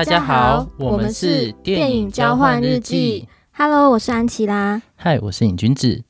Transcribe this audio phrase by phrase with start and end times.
[0.00, 3.28] 大家好，我们是电影交换日记。
[3.52, 4.80] Hello，我是安琪拉。
[4.96, 6.02] 嗨，我是尹君子。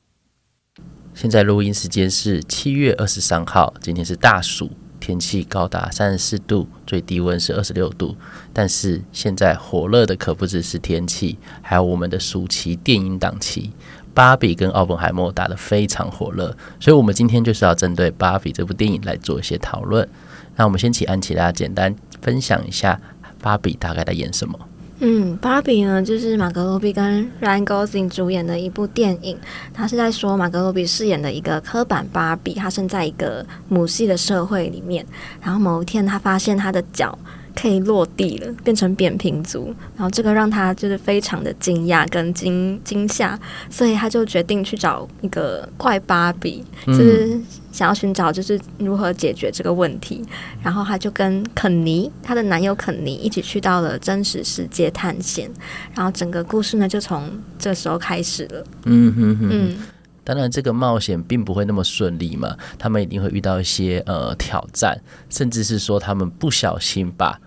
[1.13, 4.71] 现在录音时间是七月二十三号，今天是大暑，
[5.01, 8.15] 天气高达三十四度，最低温是二十六度。
[8.53, 13.73] 但是现在火热的可不只是天气，还有我们的暑期电影档期。
[14.13, 20.07] 芭比跟奥本海默打得非常火热，所以我们今天就是要针对芭比这部电影来做一些讨论。
[20.55, 22.99] 那我们先请安琪拉简单分享一下
[23.41, 24.59] 芭比大概在演什么。
[25.03, 29.35] 嗯，芭比呢，就是马格罗比跟 Ryan Gosling 主演的一部电影。
[29.73, 35.03] 他是在说马格罗比饰演的一个刻板芭比，他生在一个母系的社会里面，
[35.41, 37.17] 然后某一天他发现他的脚。
[37.55, 43.39] 可以落地了，变成扁平足，然后这个让他就是非常的惊讶跟惊惊吓，
[43.69, 47.39] 所以他就决定去找一个怪芭比，就是
[47.71, 50.23] 想要寻找就是如何解决这个问题。
[50.63, 55.49] 然后他就跟肯尼，他的男友肯尼一起去到了真实世界探险，
[55.93, 58.63] 然后整个故事呢就从这时候开始了。
[58.85, 59.77] 嗯哼哼，嗯。
[60.23, 67.39] 当然，这个冒险并不会那么顺利嘛，他们一定会遇到一些呃挑战，甚至是说他们不小心把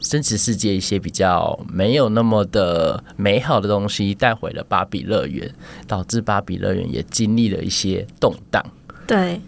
[0.00, 5.48] 真实世界一些比较没有那么的美好的东西带回了芭比乐园，
[5.86, 8.64] 导致芭比乐园也经历了一些动荡。
[9.06, 9.40] 对，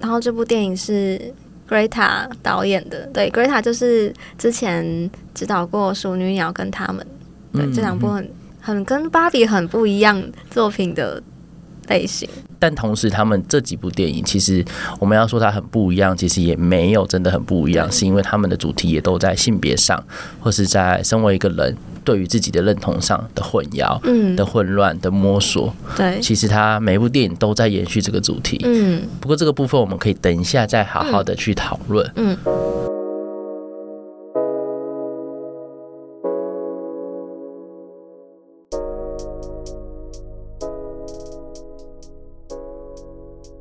[0.00, 1.20] 然后这部电影是
[1.68, 7.06] Greta 导演的，对，Greta 就是之前指导过《淑女鸟》跟他们，
[7.52, 11.22] 对，嗯、这两部很很跟芭比很不一样作品的。
[11.88, 14.64] 类型，但同时，他们这几部电影其实
[14.98, 20.02] 我们要说它很不一样，其实也没有真的很不一样，是因为他们的主题也都在性别上，
[20.40, 25.72] 或是在身为一个人对于自己的认同上的混淆、嗯，的混乱的摸索。
[25.96, 28.60] 对，其实他每部电影都在延续这个主题。
[28.64, 32.10] 嗯，不过这个部分我们可以等一下再好好的去讨论。
[32.16, 32.36] 嗯。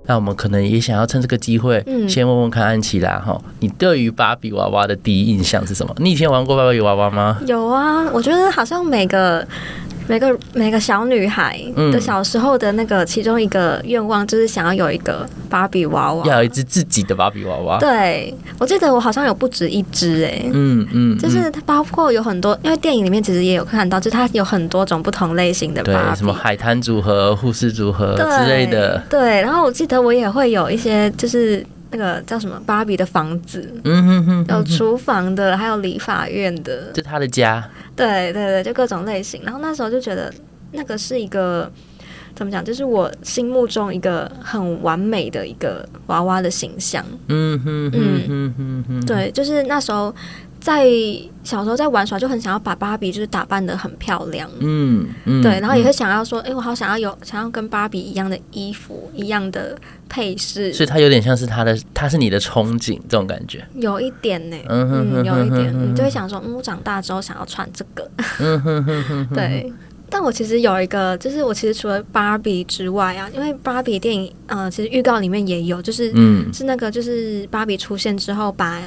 [0.08, 5.94] 那我们可能也想要趁这个机会，先问问看安琪拉哈，你对于芭比娃娃的第一印象是什么？
[5.98, 7.40] 你以前玩过芭比娃娃吗？
[7.48, 9.46] 有啊，我觉得好像每个。
[10.08, 11.60] 每个每个小女孩
[11.92, 17.80] 的小时候的那个其中一个愿望，就是想要有一个芭比娃娃，要有一只自己的芭比娃娃。
[17.80, 29.02] 对，我记得我好像有不止一只哎、欸，嗯嗯，就是它包括有很多，因为电影里面其实也有看到，就是它有很多种不同类型的芭比，什么海滩组合、护士组合之类的。
[29.10, 31.66] 对，然后我记得我也会有一些，就是。
[31.92, 37.68] 那个叫什么芭比的房子，嗯哼哼，有厨房的，还有理发院的，就他的家。
[37.96, 39.42] 对对对，就各种类型。
[39.44, 40.34] 然后那时候就觉得，
[40.72, 41.72] 那个是一个
[42.36, 47.06] 怎么讲，就是我心目中一个很完美的一个娃娃的形象。
[47.30, 50.14] 嗯哼嗯哼哼，对，就是那时候。
[50.66, 50.84] 在
[51.44, 59.78] 小时候在玩耍，就很想要把芭比就是打扮的很漂亮，嗯，嗯对，然后也会想要说，哎、嗯欸，我好想要有想要跟芭比一样的衣服，一样的
[60.10, 68.10] 配饰，所以它有点像是他的，他是你的憧憬这种感觉，有一点呢，嗯哼，嗯，有一点，你就会想说，嗯，我长大之后想要穿这个，
[68.40, 69.72] 嗯哼哼 哼，对，
[70.10, 78.82] 但我其实有一个，就是我其实除了芭比之外啊，因为芭比电影，呃，其实预告里面也有，就是，嗯，是那个就是芭比出现之后把。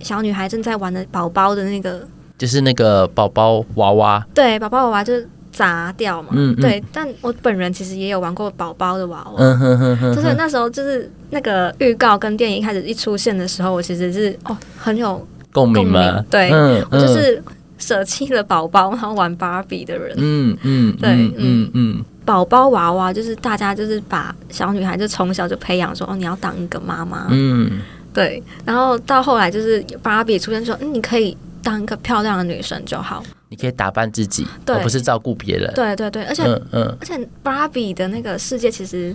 [0.00, 4.26] 小女孩正在玩的宝宝的那个，就是那个宝宝娃娃。
[4.34, 6.28] 对，宝宝娃娃就是砸掉嘛。
[6.32, 6.82] 嗯，嗯，对。
[6.92, 9.34] 但我本人其实也有玩过宝宝的娃娃。
[9.38, 10.14] 嗯哼哼哼。
[10.14, 16.24] 就是那时候，就是那个预告跟电影开始一出现的时候，我其实是哦很有共鸣嘛。
[16.30, 17.42] 对，嗯，我就是
[17.78, 20.14] 舍弃了宝宝，然后玩芭比的人。
[20.18, 22.04] 嗯嗯，对，嗯嗯。
[22.24, 27.26] 宝宝娃娃就是大家就是把小女孩就从小就培养说哦，你要当一个妈妈。
[27.30, 27.80] 嗯。
[28.18, 35.72] 对，然后到后来就是芭比出现说，嗯，你可以当一个漂亮的女生就好，你可以打扮自己，对，而不是照顾别人。
[35.74, 39.14] 对对对，而且嗯，嗯，而且芭比的那个世界其实，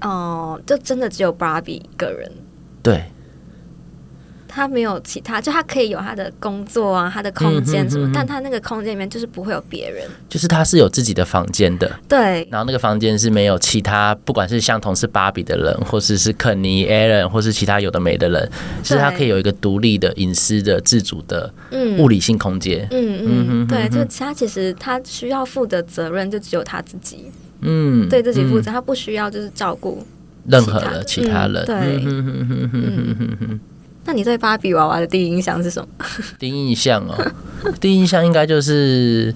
[0.00, 2.30] 哦、呃，就真的只有芭比一个人。
[2.82, 3.04] 对。
[4.54, 12.46] 他没有其他，就他可以有他的工作啊，他的空间什么，嗯、哼哼哼，但他那个空间里面就是不会有别人，就是他是有自己的房间的，对。
[12.50, 18.50] 然后那个房间是没有其他，不管是相同是芭比的人，或者是，是肯尼、Ellen，或是其他有的没的人，
[18.82, 21.52] 就是他可以有一个独立的、隐私的、自主的
[21.98, 22.86] 物理性空间。
[22.90, 27.30] 嗯嗯嗯，对，就他其实他需要负的责任就只有他自己，
[27.62, 30.06] 嗯，对自己负责，他不需要就是照顾
[30.46, 31.64] 任何的其他人。
[31.64, 32.04] 对。
[34.04, 35.88] 那你对芭比娃娃的第一印象是什么？
[36.38, 37.14] 第一印象哦，
[37.80, 39.34] 第一印象应该就是，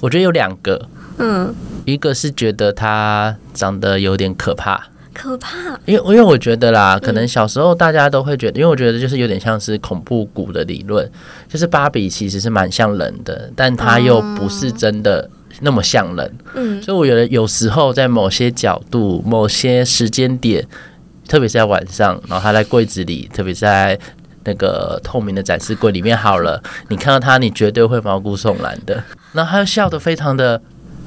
[0.00, 0.88] 我觉得有两个，
[1.18, 5.78] 嗯，一个是觉得她长得有点可怕，可怕。
[5.84, 11.10] 因为因为我觉得啦，可能小时候大家都会觉得，嗯、因为我觉得就是有点像是恐怖谷的理论，
[11.48, 15.28] 就是芭比其实是蛮像人的，但她又不是真的
[15.60, 16.38] 那么像人。
[16.54, 20.66] 嗯，所以我觉得有时候在某些角度、某些时间点，
[21.28, 23.96] 特别是在晚上，然后他在柜子里，特别是在
[24.44, 29.00] 那个透明的展示柜里面，好了，你看到他，你绝对会毛骨悚然的。
[29.32, 30.60] 然后他又笑得非常的。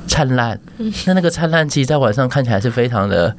[0.07, 0.59] 灿烂，
[1.05, 3.33] 那那个灿烂其实在晚上看起来是非常的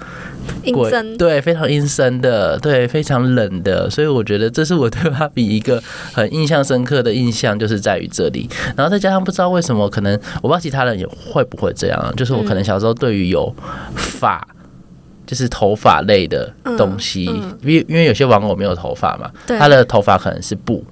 [0.63, 5.83] 阴森，对，非常阴森的，对，非常冷的，所以我觉得这是我对芭比一个
[6.15, 8.49] 很印象深刻的印象，就是在于这里。
[8.75, 13.55] 然后再加上不知道为什么，可能我不知道其他人也会不会这样，就是我可能小时候对于有
[13.97, 14.47] 发，
[15.33, 20.85] 就是头发类的东西，因为因为有些玩偶没有头发嘛，他的头发可能是布。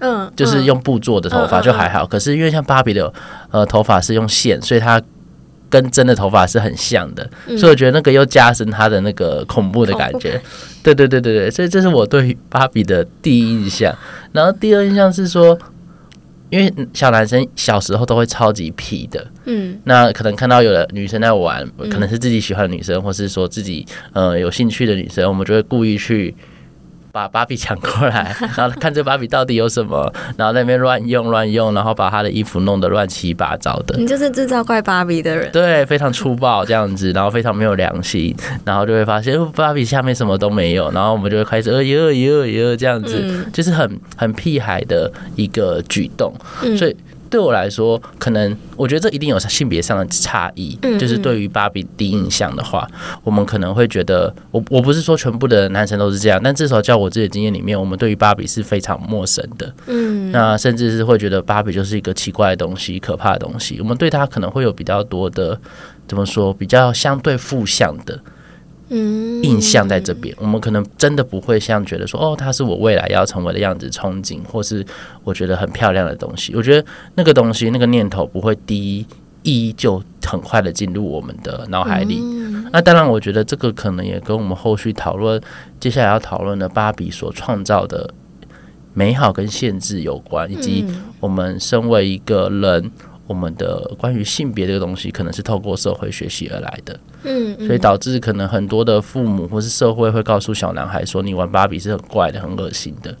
[0.00, 3.10] 嗯，就是用布做的头发就还好，可是因为像芭比的
[3.52, 5.00] 呃头发是用线，所以它
[5.70, 10.42] 跟真的头发是很像的，所以我觉得那个又加深它的那个恐怖的感觉。
[10.82, 13.96] 对对对对对，所以这是我对芭比的第一印象。
[14.32, 15.56] 然后第二印象是说，
[16.54, 26.32] 因为小男生小时候都会超级皮的，嗯，那可能看到有的女生在玩，可能是自己喜欢的女生，或是说自己呃有兴趣的女生，我们就会故意去。
[27.14, 33.96] 把芭比抢过来， 然后看这芭比到底有什么，然后在那边乱用乱用，然后把她的衣服弄得乱七八糟的。
[33.96, 38.34] 你就是制造怪芭比的人，对，非常粗暴这样子，然后非常没有良心，
[38.64, 46.34] 然后就会发现芭比下面什么都没有，然后我们就会开始呃哟哟哟这样子，嗯、就是很很屁孩的一个举动，
[46.64, 46.96] 嗯、所以。
[47.34, 50.78] 对我来说，可能我觉得这一定有性别上的差异。
[50.82, 52.88] 嗯嗯，就是对于芭比第一印象的话，
[53.24, 59.74] 我们可能会觉得，我我不是说全部的男生都是这样，但至少在我自己的经验里面，我们对于芭比是非常陌生的。
[59.88, 63.80] 嗯，那甚至是会觉得芭比就是一个奇怪的东西、可怕的东西。
[63.80, 65.58] 我们对它可能会有比较多的，
[66.06, 68.16] 怎么说，比较相对负向的。
[68.90, 74.84] 嗯，印象在这边，我们可能真的不会像觉得说，哦，它是我未来要成为的样子，憧憬，或是
[75.22, 76.54] 我觉得很漂亮的东西。
[76.54, 79.06] 我觉得那个东西，那个念头不会第
[79.42, 82.20] 一就很快的进入我们的脑海里。
[82.72, 85.40] 那当然，我觉得这个可能也跟我们后续讨论
[85.80, 88.12] 接下来要讨论的芭比所创造的
[88.92, 90.84] 美好跟限制有关，以及
[91.20, 92.90] 我们身为一个人。
[93.26, 103.16] 我们的关于性别这个东西，可能是透过社会学习而来的，嗯，所以导致可能很多的父母或是社会会告诉小男孩说，你玩芭比是很怪的、很恶心的。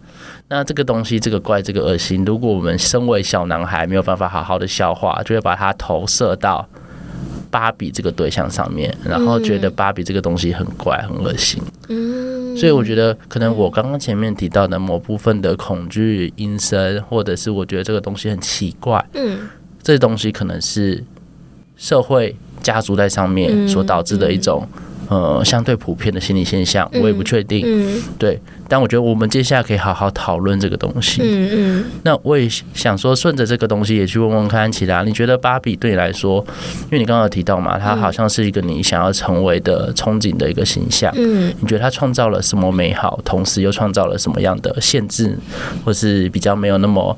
[0.48, 6.68] 那这个东西，这个怪、这个恶心，如果我们身为小男孩没有办法好好的消化，就会把它投射到
[7.50, 11.62] 芭比这个对象上面，然后觉得芭比这个东西很怪、很恶心。
[11.88, 19.38] 嗯，所以我觉得，可能我刚刚前面提到的某部分的恐惧、阴森，或者是我觉得这个东西很奇怪，嗯。
[19.84, 21.04] 这东西可能是
[21.76, 24.66] 社会家族在上面所导致的一种
[25.08, 28.02] 呃相对普遍的心理现象，我也不确定。
[28.18, 31.20] 对，但我觉得我们接下来可以好好讨论这个东西。
[31.22, 31.84] 嗯嗯。
[32.04, 36.42] 那我也想说，顺着这个东西也去问问看其他，你觉得芭比对你来说，
[36.84, 41.12] 因为你刚刚有提到嘛，它好像是一个你想要成为的憧憬的一个形象。
[41.14, 41.52] 嗯。
[41.60, 45.38] 你觉得它创造了什么美好，同时又创造了什么样的限制，
[45.84, 47.14] 或是比较没有那么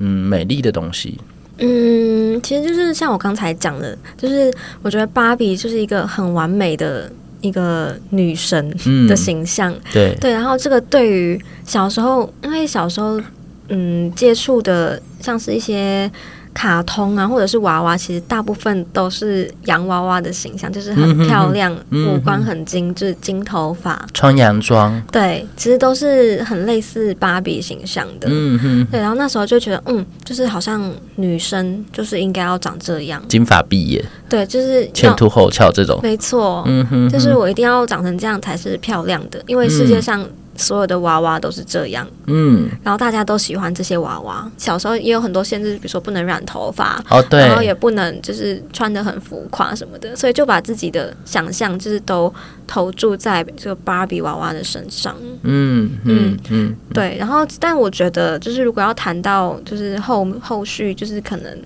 [0.00, 1.18] 嗯美丽的东西？
[1.62, 4.52] 嗯，其实就是像我刚才讲的，就是
[4.82, 8.70] 我觉得芭比就是一个很完美的一个女神
[9.08, 10.32] 的形象，嗯、对对。
[10.32, 13.20] 然后这个对于小时候，因为小时候
[13.68, 16.10] 嗯接触的像是一些。
[16.54, 28.28] 卡通啊，或者是娃娃，其实大部分都是洋娃娃的形象，就是很漂亮，嗯、五官很精致，金头发，穿洋装，对，其实都是很类似芭比形象的。
[28.30, 40.24] 嗯哼，对，然后那时候就觉得，嗯，就是好像女生就是应该要长这样，金发碧眼，对，就是前凸后翘这种，没错，嗯哼，就是我一定要长成这样才是漂亮的，因为世界上。
[40.56, 44.50] 所有的娃娃都是这样，嗯，然后大家都喜欢这些娃娃。
[44.58, 52.32] 小时候也有很多限制，比如说不能染头发，哦，对，然后也不能就是穿的很浮夸什么的，所以就把自己的想象就是都
[52.66, 57.16] 投注在这个芭比娃娃的身上，嗯嗯嗯，对。
[57.18, 61.58] 然后，但我觉得就是如果要谈到就是后后续就是可能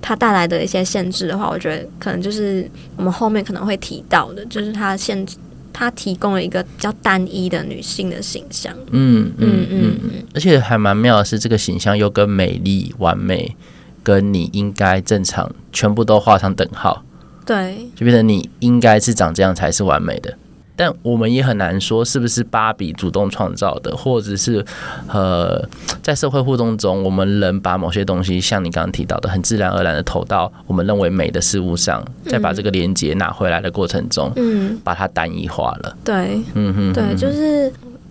[0.00, 5.26] 它带来的一些限制的话，我觉得可能就是我们后面可能会提到的，就是它限
[5.70, 5.72] 制。
[5.72, 9.98] 他提供了一个比较单一的女性的形象，嗯嗯嗯。
[10.02, 13.56] 嗯，而且还蛮妙的是，这个形象又跟美丽、完美，
[14.02, 17.04] 跟你应该正常，全部都画上等号，
[17.46, 20.36] 对，就变成你应该是长这样才是完美的，
[20.80, 24.64] 但我们也很难说是不是芭比主动创造的，或者是
[25.08, 25.62] 呃，
[26.02, 35.94] 在社会互动中，我们人把某些东西，像你刚刚提到的，很自然而然的投到我们认为美的事物上，再把这个连接拿回来的过程中，嗯，把它单一化了。
[36.02, 37.70] 对，嗯哼，对，就是。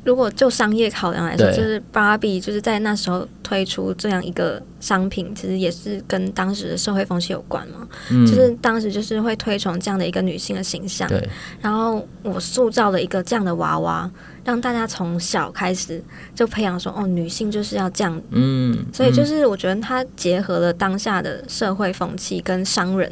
[0.09, 7.87] 如果就商业考量来说，就是芭比就是在那时候推出这样一个商品，其实也是跟当时的社会风气有关嘛。
[8.09, 11.07] 嗯，就是当时就是会推崇这样的一个女性的形象。
[11.07, 11.29] 对，
[11.61, 14.09] 然后我塑造了一个这样的娃娃。
[14.45, 16.01] 让大家从小开始
[16.33, 23.11] 就培养说，哦，女性就是要这样，嗯，嗯，所以就是我觉得它结合了当下的社会风气跟商人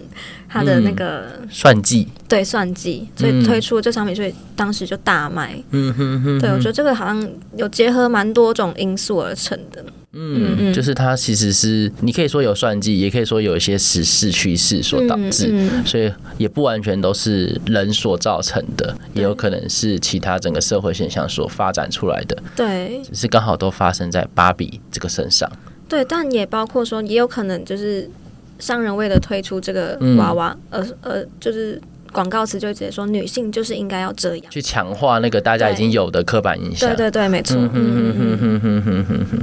[0.49, 5.57] 他的那个、嗯、算计，对算计，所以推出这商品，所以当时就大卖。
[5.71, 9.81] 嗯哼哼，对，我觉得这个好像有结合蛮多种因素而成的。
[10.13, 22.35] 嗯，嗯，就是它其实是你可以说有算计，也可以说有一些时事趋势所导致，嗯嗯、所以也不完全都是人所造成的，也有可能是其他整个社会现象所发展出来的。
[22.55, 25.47] 对，只是刚好都发生在芭比这个身上。
[25.87, 28.09] 对，但也包括说，也有可能就是
[28.57, 31.79] 商人为了推出这个娃娃，而、嗯、而就是
[32.17, 36.89] 广告词就直接说女性就是应该要这样，去强化那个大家已经有的刻板印象。
[36.89, 37.55] 对对对，没错。
[37.55, 39.39] 嗯嗯嗯嗯嗯嗯嗯。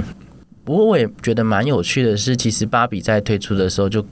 [0.65, 4.05] 不过我也觉得蛮有趣的是，其实芭比在推出的时候，就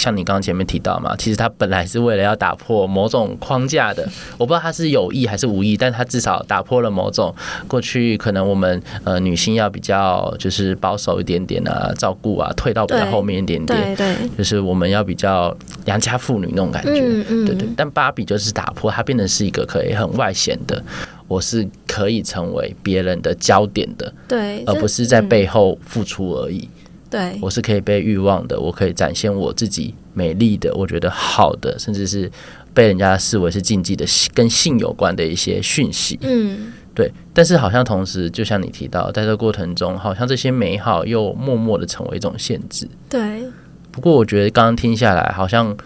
[0.00, 4.02] 像你刚刚前面提到嘛，其实他本来是为了要打破某种框架的。
[4.38, 7.34] 我不知道他是有意还是无意，但他至少打破了某种
[7.68, 15.54] 过去可能我们呃女性要比较就是保守一点点啊，照顾啊，退到比较后面一点点，对对，就是我们要比较
[15.84, 17.68] 良家妇女那种感觉，嗯嗯，对对。
[17.76, 20.82] 但芭比就是打破，它变成是一个可以很外显的。
[21.28, 26.68] 我是可以成为别人的焦点的，对，而不是在背后付出而已。
[27.10, 32.30] 对，我是可以被欲望的，我可以展现我自己美丽的，我觉得好的，甚至是
[32.72, 36.18] 被人家视为是禁忌的，跟性有关的一些讯息。
[36.22, 37.12] 嗯，对。
[37.34, 42.88] 但是好像同时，就像你提到，在这个过程中，好像这些美好又默默的成为一种限制。
[43.08, 43.42] 对。
[43.90, 45.76] 不过我觉得刚刚听下来，好像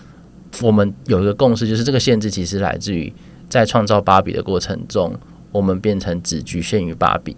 [0.61, 3.11] 我们有一个共识，就是这个限制其实来自于
[3.49, 5.12] 在创造芭比的过程中。
[5.52, 7.37] 我们变成只局限于芭比，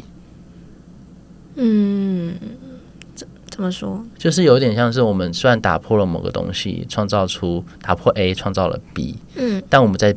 [1.56, 2.32] 嗯，
[3.56, 4.04] 怎怎么说？
[4.18, 10.14] 就是有点像是我们虽然打破了某个东西，创造出打破 A，创造了 B，嗯，但我们在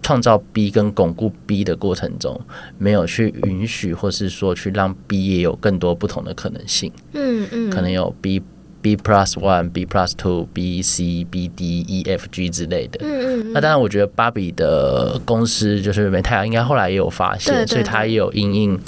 [0.00, 2.40] 创造 B 跟巩固 B 的过程中，
[2.78, 8.40] 没有去允许或是说去让 B 也有更多不同的可能性，嗯嗯，可能有 B。
[8.82, 12.98] B plus one, B plus two, B C B D E F G 之类的。
[13.02, 13.52] 嗯嗯嗯。
[13.52, 18.80] 那当然，我觉得芭比的公司就是美泰，应该后来也有发现，所以它也有因应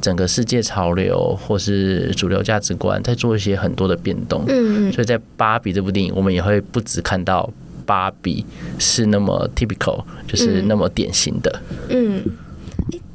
[0.00, 4.44] 整个世界潮流或是主流价值观，在做一些很多的变动。
[4.46, 4.92] 嗯嗯。
[4.92, 7.50] 所以在芭比这部电影，我们也会不只看到
[7.84, 8.44] 芭比
[8.78, 11.60] 是那么 typical，就是那么典型的。
[11.88, 12.22] 嗯。
[12.24, 12.32] 嗯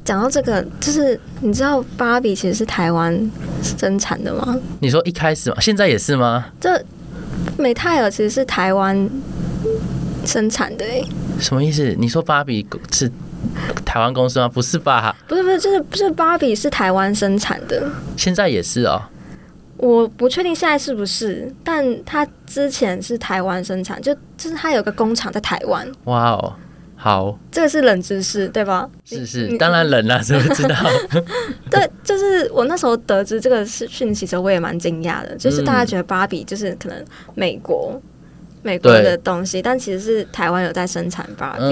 [0.08, 3.30] 讲到这个，就是你知道芭比其实是台湾
[3.62, 4.58] 生产的吗？
[4.80, 5.56] 你说一开始吗？
[5.60, 6.46] 现在也是吗？
[6.58, 6.82] 这
[7.58, 9.06] 美泰尔其实是台湾
[10.24, 11.04] 生产的诶。
[11.38, 11.94] 什么意思？
[11.98, 13.12] 你说芭比是
[13.84, 14.48] 台湾公司吗？
[14.48, 15.14] 不是吧？
[15.28, 17.86] 不是不是，就是不是芭比是台湾生产的。
[18.16, 19.02] 现在也是哦。
[19.76, 25.86] 我不确定现在是不是，但他之前是台湾生产，就就是他有个工厂在台湾。
[26.04, 26.54] 哇哦。
[27.00, 28.90] 好，这个是冷知识，对吧？
[29.04, 30.74] 是是，当然冷了，怎么知道？
[31.70, 35.36] 对，就是我那时候得知这个是讯息的时候，我也蛮惊讶的。
[35.36, 37.04] 就是大家觉得芭比就是可能
[37.36, 38.02] 美国
[38.62, 41.64] 美国的东西，但其实是台湾有在生产芭比。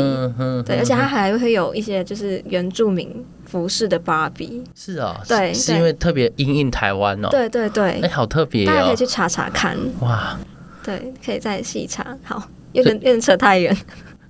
[0.64, 3.12] 对，而且它还会有一些就是原住民
[3.46, 4.62] 服饰的芭比。
[4.76, 7.28] 是啊，对，是因为特别因应台湾哦。
[7.32, 9.76] 对对对，哎，好特别，大家可以去查查看。
[9.98, 10.38] 哇，
[10.84, 12.16] 对，可以再细查。
[12.22, 12.40] 好，
[12.70, 13.76] 有点有点扯太远。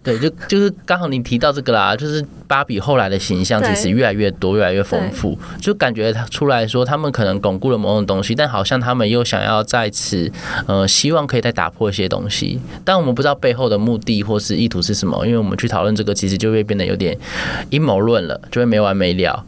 [0.06, 10.30] 对，就就是刚好你提到这个啦，就是芭比后来的形象其实越来越多，越来越丰富，就感觉他出来说他们可能巩固了某种东西，但好像他们又想要在此，
[10.68, 17.18] 呃，希望可以再打破一些东西，但我们不知道背后的目的或是意图是什么，因为我们去讨论这个，其实就会变得有点
[17.70, 19.44] 阴谋论了，就会没完没了。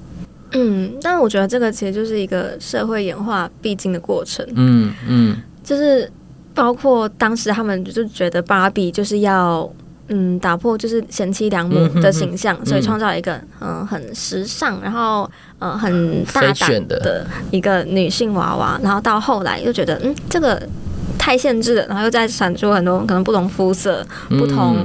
[0.55, 4.45] 嗯，但我觉得这个其实就是一个社会演化必经的过程。
[4.57, 6.11] 嗯嗯，就是
[6.53, 9.73] 包括当时他们就觉得芭比就是要。
[10.09, 20.61] 嗯，打破就是贤妻良母的形象，嗯、所以创造一个嗯、呃、很时尚，然后呃很大胆的一个女性娃娃，然后到后来又觉得嗯这个
[21.29, 24.79] 太限制了，然后又再产出很多可能不同肤色、不同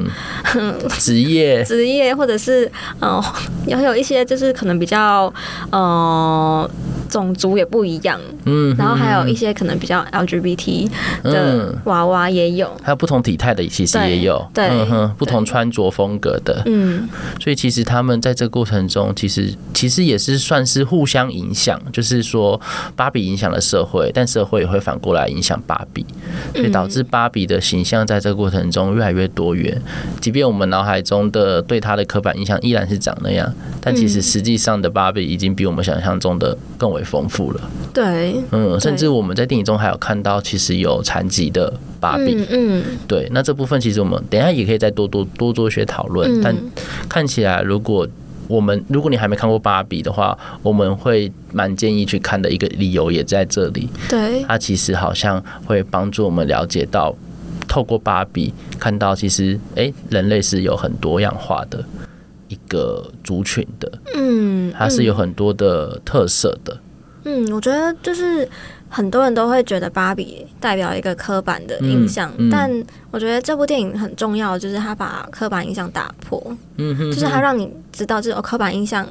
[0.99, 2.65] 职业、 职业或者是
[2.99, 3.23] 嗯、呃、
[3.65, 5.33] 有有一些就是可能比较
[5.71, 6.69] 呃
[7.09, 10.89] 种族也不一样，嗯，然后还有一些可能比较 LGBT
[11.23, 17.07] 的娃娃也有，还有不同体态的其实也有，对，嗯哼，不同穿着风格的，嗯，
[17.39, 22.59] 所以其实他们在这个过程中，其实其实也是算是互相影响，就是说
[22.97, 26.05] 芭比影响了社会，但社会也会反过来影响芭比，
[26.53, 29.79] 所以导致芭比的形象在这个过程中越来越多元，
[30.19, 37.61] 即便我们脑海中的对她的刻板印象依然是长那样，但其实实际上的芭比已经比我们想象中的更为丰富了。
[37.93, 42.35] 对，嗯，甚至我们在电影中还有看到，其实有残疾的芭比。
[42.35, 46.41] 嗯，嗯，对，那这部分其实我们等一下也可以再多多多做一些讨论。
[46.41, 46.55] 但
[47.07, 48.07] 看起来，如果
[48.53, 53.89] 我们如果你还没看过芭比的话，我们会蛮建议去看的一个理由也在这里。
[54.07, 57.15] 对，它其实好像会帮助我们了解到，
[57.67, 61.83] 透过芭比看到，其实哎、欸，人类是有很多样化的
[62.47, 63.91] 一个族群的。
[64.13, 66.77] 嗯，它是有很多的特色的。
[67.25, 68.47] 嗯，我觉得就是
[68.93, 76.39] 很多人都会觉得芭比代表一个刻板的印象，嗯嗯、但我觉得这部电影很重要，就是它把刻板印象打破。
[76.77, 79.03] 嗯哼，哼，就是它让你知道这种刻板印象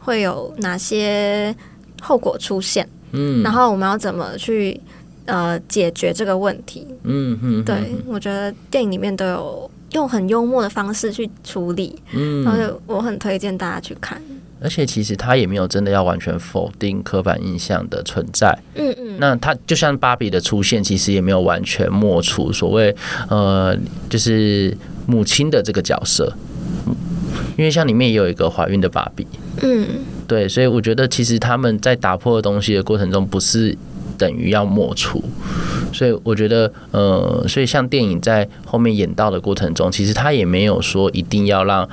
[0.00, 1.54] 会有哪些
[2.02, 2.88] 后果出现。
[3.12, 4.80] 嗯，然后我们要怎么去
[5.26, 6.88] 呃解决这个问题。
[7.04, 11.96] 嗯对，我觉得电影里面都有用很幽默的方式去处理。
[12.12, 14.20] 嗯，然后我很推荐大家去看。
[14.62, 19.16] 而且其实他也没有真的要完全否定刻板印象的存在，嗯嗯。
[19.18, 22.94] 那他就像芭比的出现，其实也没有完全抹除所谓
[23.28, 23.76] 呃，
[24.08, 24.76] 就是
[25.06, 26.32] 母亲的这个角色，
[27.56, 29.26] 因为像里面也有一个怀孕的芭比，
[29.62, 29.86] 嗯，
[30.26, 30.48] 对。
[30.48, 33.76] 所以我觉得其实他们在打破东西的过程中，不是
[34.18, 35.22] 等于要抹除。
[35.92, 41.88] 所以我觉得，呃，所以像电影在后面演到的过程中，其实他也没有说一定要让。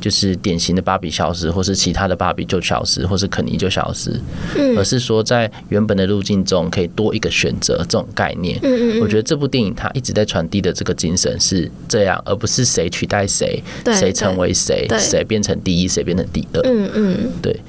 [0.00, 4.10] 就是典型的芭比消失，或是其他的芭比就消失，或是肯尼就消失，
[4.56, 8.58] 嗯，而是说在原本的路径中可以多一个选择这种概念。
[8.62, 16.60] 嗯嗯，我觉得这部电影它一直在传递的这个精神是这样，而不是谁取代谁，谁成为谁，谁变成第一，谁变成第二。
[16.64, 17.60] 嗯嗯，对。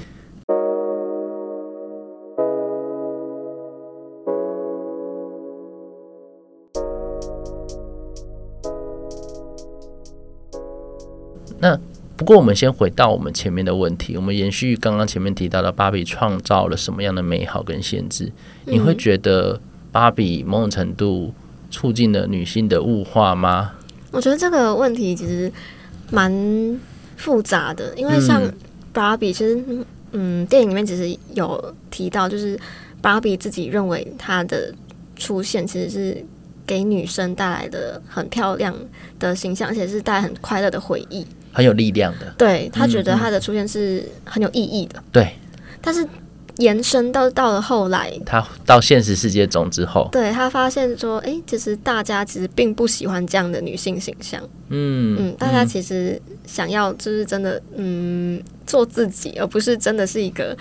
[11.58, 11.78] 那。
[12.16, 18.32] 不过，我们先回到我们前面的问题，我们延续刚刚前面提到的芭比创造了什么样的美好跟限制？
[18.64, 19.60] 你会觉得
[19.92, 21.34] 芭比某种程度
[21.70, 23.72] 促进了女性的物化吗？
[24.12, 25.52] 我觉得这个问题其实
[26.10, 26.32] 蛮
[27.16, 28.42] 复杂的，因为像
[28.94, 32.58] 芭比，其实嗯，电影里面其实有提到，就是
[33.02, 34.72] 芭比自己认为她的
[35.16, 36.24] 出现其实是
[36.66, 38.74] 给女生带来的很漂亮
[39.18, 41.26] 的形象，而且是带来很快乐的回忆。
[41.56, 45.32] 很有力量的，对，他觉得他的出现是很有意义的，对。
[45.80, 46.06] 但是
[46.58, 54.38] 延伸到到了后来，他到现实世界中之后，对，他发现说，哎、欸，其实大家其实并不喜欢这样的女性形象，
[54.68, 60.54] 嗯嗯，大家其实想要就是真的，嗯，做自己，而不是真的是一个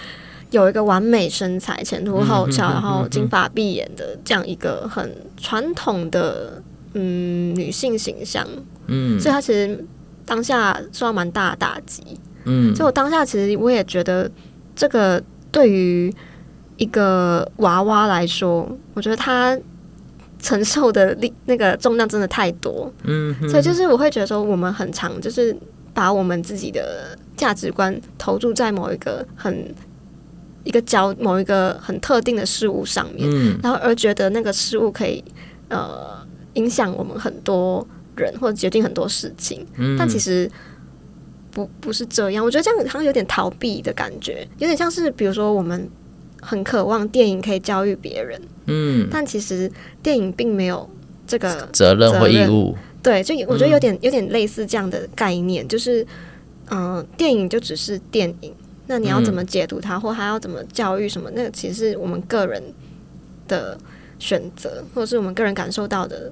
[0.52, 8.48] 有一个完美身材、前凸后翘，然后金发碧眼的这样一个很传统的嗯女性形象，
[8.88, 9.86] 嗯，所以她其实。
[10.26, 12.04] 当下受到蛮大的打击，
[12.46, 14.30] 嗯，所以我当下其实我也觉得，
[14.76, 16.12] 这个对于
[16.78, 19.58] 一个娃娃来说，我觉得他
[20.40, 25.56] 承受的力那个重量真的太多，嗯，所以就是我会觉得说，我们很常就是
[25.94, 29.74] 把我们自己的价值观投注在某一个很
[30.64, 35.24] 一个焦某一个很特定的事物上面，嗯，然后而觉得那个事物可以
[35.70, 36.18] 呃
[36.56, 37.88] 影响我们很多。
[38.18, 40.50] 人或者决定很多事情，嗯、但其实
[41.52, 42.44] 不不是这样。
[42.44, 45.90] 我觉得这样好像有点逃避的感觉，有点像是比如说我们
[46.42, 49.72] 很渴望电影可以教育别人，嗯，但其实
[50.04, 50.90] 电影并没有
[51.26, 52.76] 这个责任或义务。
[53.02, 56.04] 对，就我觉得有点有点类似这样的概念，就是
[56.70, 58.54] 嗯、呃，电影就只是电影，
[58.88, 61.30] 那你要怎么解读它，或还要怎么教育什么？
[61.34, 62.62] 那个其实是我们个人
[63.48, 63.78] 的
[64.18, 66.32] 选择，或者是我们个人感受到的。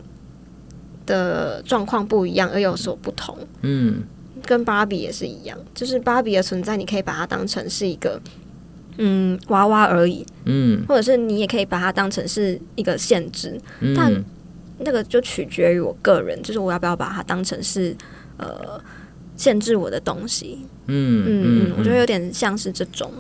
[1.05, 4.03] 的状况不一样而有所不同，嗯，
[4.45, 8.21] 跟芭比也是一样，就是芭比的存在，你可以把它当成是一个
[8.97, 14.23] 嗯娃娃而已，嗯，或者是你也可以把它当成是一个限制，嗯，但
[14.79, 17.95] 那个就取决于我个人，就是我要不要把它当成是
[18.37, 18.81] 呃
[19.35, 23.11] 限制我的东西，嗯嗯嗯，我觉得有点像是这种。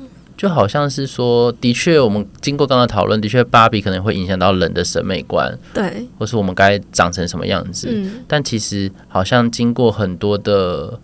[0.43, 7.87] 就好像是说，的确，我们经过刚刚讨论，的确，芭比可能会影响到人的审美观，对，或是我们该长成什么样子。
[7.89, 10.99] 嗯，但其实好像经过很多的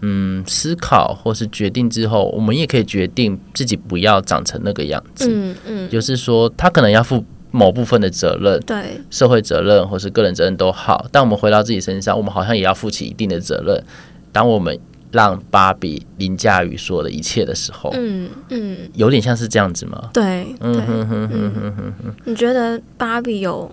[0.00, 5.30] 嗯思考或是决定之后，我们也可以决定自己不要长成那个样子。
[5.32, 11.06] 嗯嗯，就是说他可能要负某部分的责任，对，社会责任或是个人责任都好。
[11.12, 13.84] 但我们回到自己身上，我们好像也要负起一定的责任。
[14.32, 14.76] 当我们
[15.12, 20.10] 让芭比凌驾于所有的一切的时候，嗯嗯，有点像是这样子吗？
[20.12, 22.14] 对，嗯哼哼哼哼哼哼。
[22.24, 23.70] 你觉得芭比有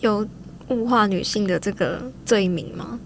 [0.00, 0.26] 有
[0.68, 2.98] 物化女性的这个罪名吗？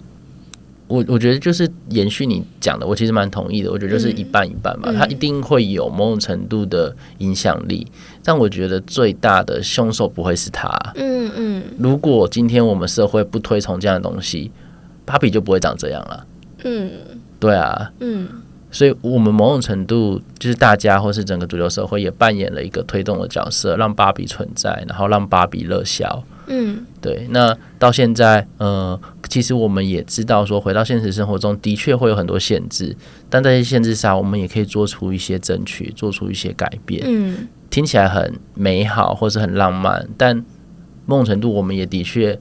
[0.88, 3.72] 我我觉得就是延续你讲的，我其实蛮同意的。
[3.72, 7.84] 我觉得就是一半一半吧，它一定会有某种程度的影响力，
[8.22, 10.70] 但我觉得最大的凶手不会是他。
[10.94, 14.52] 嗯嗯，如果今天我们社会不推崇这样的东西，
[15.04, 16.24] 芭比就不会长这样了。
[16.62, 16.90] 嗯，
[17.38, 18.28] 对啊，嗯，
[18.70, 26.24] 所以我们某种程度就是大家或是整个主流社会也扮演了一个推动的角色，让芭比存在，然后让芭比热销。
[26.48, 32.96] 嗯，对，那到现在，呃，其实我们也知道，说回到现实生活中的确会有很多限制，
[33.28, 37.02] 但在这些限制下，我们也可以做出一些争取，做出一些改变。
[37.04, 40.44] 嗯，听起来很美好，或是很浪漫，但
[41.04, 42.38] 某种程度，我们也的确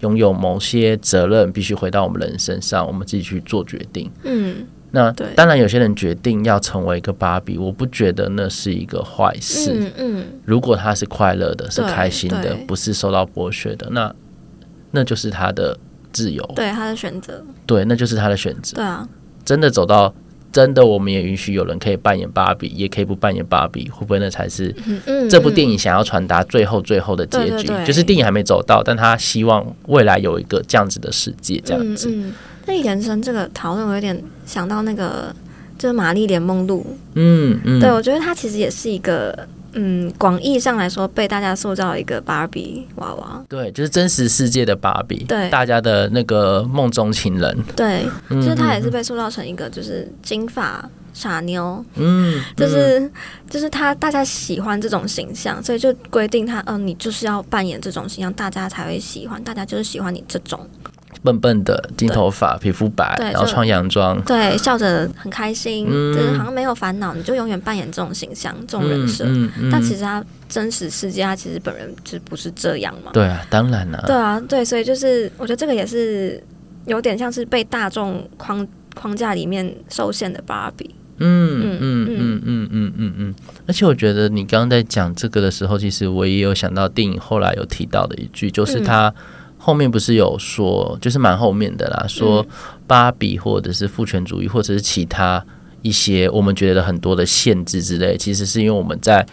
[0.00, 4.10] 拥有某些责任，必须回到我们人身上，我们自己去做决定。
[4.24, 4.66] 嗯。
[4.92, 9.74] 那当然，有些人决定要成为一个芭比，我不觉得那是一个坏事。
[9.74, 14.14] 嗯嗯，如果他是快乐的，是开心的，不是受到剥削的，那
[14.92, 15.76] 那就是他的
[16.12, 18.76] 自由，对他的选择，对，那就是他的选择。
[18.76, 19.06] 对啊，
[19.44, 20.14] 真的走到
[20.52, 24.74] 真的，我们也允许有人可以扮演芭比，也可以不扮演芭比，会不会那才是
[25.28, 27.68] 这部电影想要传达最后最后的结局？
[27.84, 32.12] 就是电影还没走到，但他希望未来有一个这样子的世界，这样子。
[32.66, 35.34] 那延伸这个讨论，我有点想到那个，
[35.78, 36.80] 就是《玛丽莲梦露》。
[37.14, 39.46] 嗯嗯，对，我觉得他其实也是一个，
[39.78, 43.44] 嗯，广义上来说被大家塑造一个芭比娃娃。
[43.48, 45.22] 对，就是真实世界的芭比。
[45.24, 47.56] 对，大家的那个梦中情人。
[47.76, 51.84] 对，就是他也是被塑造成一个，就是金发傻妞。
[51.94, 53.10] 嗯， 就是
[53.50, 59.42] 就是他，大家喜欢这种形象，所以就规定他，嗯、呃，你就是要扮演这种形象，大家才会喜欢。
[59.44, 60.58] 大家就是喜欢你这种。
[61.22, 69.24] 笨笨的金头发，皮肤白，然后穿洋装，对，笑着很开心，就是好像没有烦恼，你就永远扮演这种形象、这种人设。
[69.70, 73.10] 但其实他真实世界，他其实本人就不是这样嘛。
[73.12, 74.02] 对啊，当然了。
[74.06, 76.42] 对啊，对，所以就是我觉得这个也是
[76.86, 80.94] 有点像是被大众框框架里面受限的芭比。
[81.18, 83.34] 嗯嗯嗯嗯嗯嗯嗯嗯。
[83.66, 89.12] 而且我觉得你刚刚在讲这个的时候，其实我也有想到电影后来有提到的一句，就是他。
[89.66, 92.46] 后面不是有说，就是蛮后面的啦，说
[92.86, 95.44] 芭比或者是父权主义，或者是其他
[95.82, 99.26] 一些我们觉得很多的限制之类，其实是因为我们在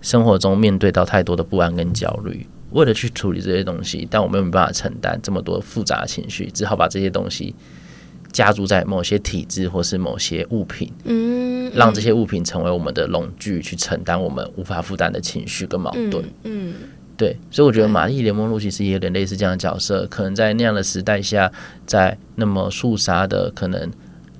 [0.00, 7.52] 生活中面对到太多的不安跟焦虑，为了去处理这些东西，但我们没有办法承担这么多复杂的情绪，只好把这些东西
[8.30, 16.74] 加注在某些体制或是某些物品，嗯，让这些物品成为我们的笼具，去承担我们无法负担的情绪跟矛盾，嗯。
[17.20, 21.52] 对，所以我觉得玛丽莲梦露其实也有点类似这样的角色，可能在那样的时代下，
[21.84, 23.90] 在那么肃杀的可能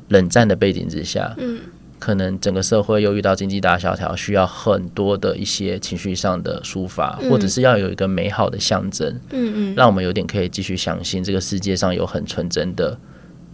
[0.08, 1.60] 冷战的背景之下，嗯，
[1.98, 12.98] 可能整个社会又遇到经济大萧条，需要很多的一些情绪上的抒发，或者是要有一个美好的象征，嗯嗯，让我们有点可以继续相信这个世界上有很纯真的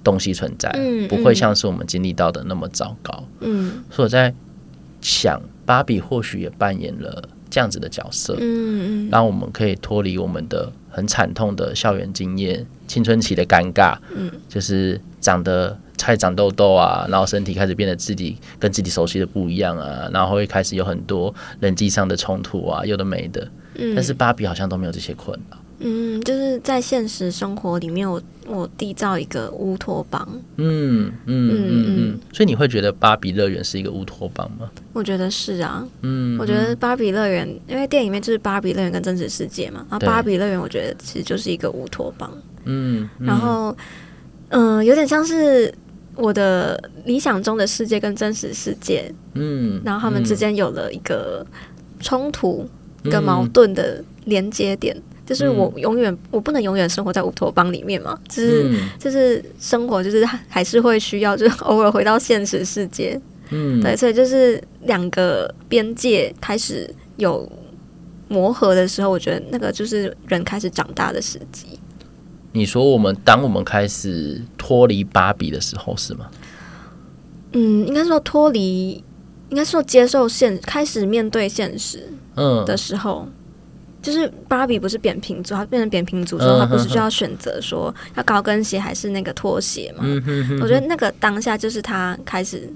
[0.04, 4.32] 东西存在，嗯，不会像是我们经历到的那么糟糕，嗯，所以我在
[5.00, 7.28] 想，芭比或许也扮演了。
[7.56, 25.56] 这样子的角色，嗯嗯，让我们可以脱离我们的很惨痛的校园经验、青春期的尴尬，嗯，就是长得开始长痘痘啊，然后身体开始变得自己跟自己熟悉的不一样啊，然后会开始有很多人际上的冲突啊，有的没的，嗯，但是芭比好像都没有这些困扰。
[25.78, 30.26] 嗯，就是在现实生活里面，我我缔造一个乌托邦。
[30.56, 34.70] 嗯嗯嗯嗯，所以你会觉得芭比乐园是一个乌托邦吗？
[34.94, 35.86] 我觉得是啊。
[36.00, 42.30] 嗯，我觉得芭比乐园，因为电影里面就是芭比乐园跟真实世界嘛，然后芭比乐园我觉得其实就是一个乌托邦。
[42.64, 43.76] 嗯，然后
[44.48, 45.72] 嗯、呃，有点像是
[46.14, 51.46] 我的理想中的世界跟真实世界，嗯，然后他们之间有了一个
[52.00, 52.66] 冲突
[53.04, 54.96] 跟矛盾的连接点。
[55.26, 67.50] 就是我永远，我不能永远生活在乌托邦里面嘛，就是就是生活，就是还是会需要，就是 偶尔回到现实世界，嗯，对，所以就是两个边界开始有
[68.28, 71.66] 磨合的时候，我觉得那个就是人开始长大的时机。
[72.52, 76.30] 你说我们当我们开始脱离芭比的时候是吗？
[77.52, 79.02] 嗯，应该说脱离，
[79.50, 83.28] 应该说接受现，开始面对现实，嗯的时候。
[84.06, 90.04] 就是芭比不是扁平足，她变成扁平足之后，她不是就要选择说要高跟鞋还是那个拖鞋吗？
[90.04, 92.72] 嗯、哼哼哼我觉得那个当下就是她开始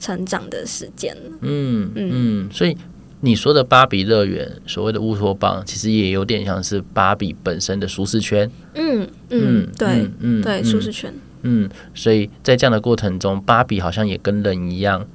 [0.00, 1.38] 成长的时间了。
[1.42, 2.74] 嗯嗯嗯，所以
[3.20, 8.50] 你说的芭比乐园，所谓的乌托邦，其实也有点像是芭比本身的舒适圈。
[8.74, 11.12] 嗯嗯，嗯，对，嗯对，舒适圈。
[11.42, 15.06] 嗯，所以在这样的过程中，芭比好像也跟人一样，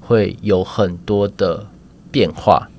[0.00, 1.66] 会有很多的
[2.12, 2.70] 变化。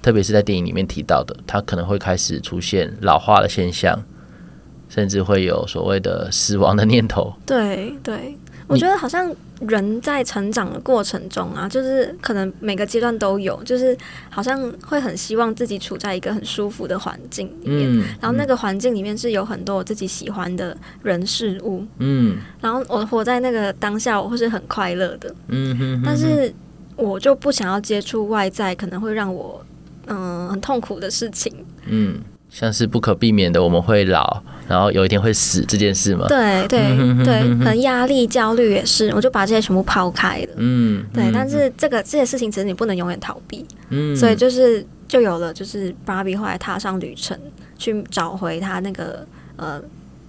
[0.00, 3.98] 特别是在电影里面提到的，它可能会开始出现老化的现象，
[4.88, 7.32] 甚至会有所谓的死亡的念头。
[7.44, 13.96] 对对，我觉得好像人在成长的过程中啊，就是可能每个阶段都有，就是
[14.30, 26.54] 好像会很希望自己处在一个很舒服的环境里面，嗯、然后那个环境里面是有很多我自己喜欢的人事物，嗯，然后我活在那个当下，我会是很快乐的，嗯哼，哼，哼，但是
[26.94, 29.64] 我就不想要接触外在，可能会让我。
[30.08, 31.52] 嗯，很痛苦的事情。
[31.86, 32.18] 嗯，
[32.50, 36.26] 像是不可避免的，我们会老，然后有一天会死这件事嘛？
[36.28, 36.80] 对对
[37.24, 40.48] 对，可能压力、焦虑也是，我就把这些全部抛开了。
[40.56, 41.30] 嗯，对。
[41.32, 43.64] 但是这个这些事情，其实你不能永远逃避。
[43.90, 47.38] 嗯，所以就是就有了，就是芭比后来踏上旅程，
[47.76, 49.80] 去找回他那个呃。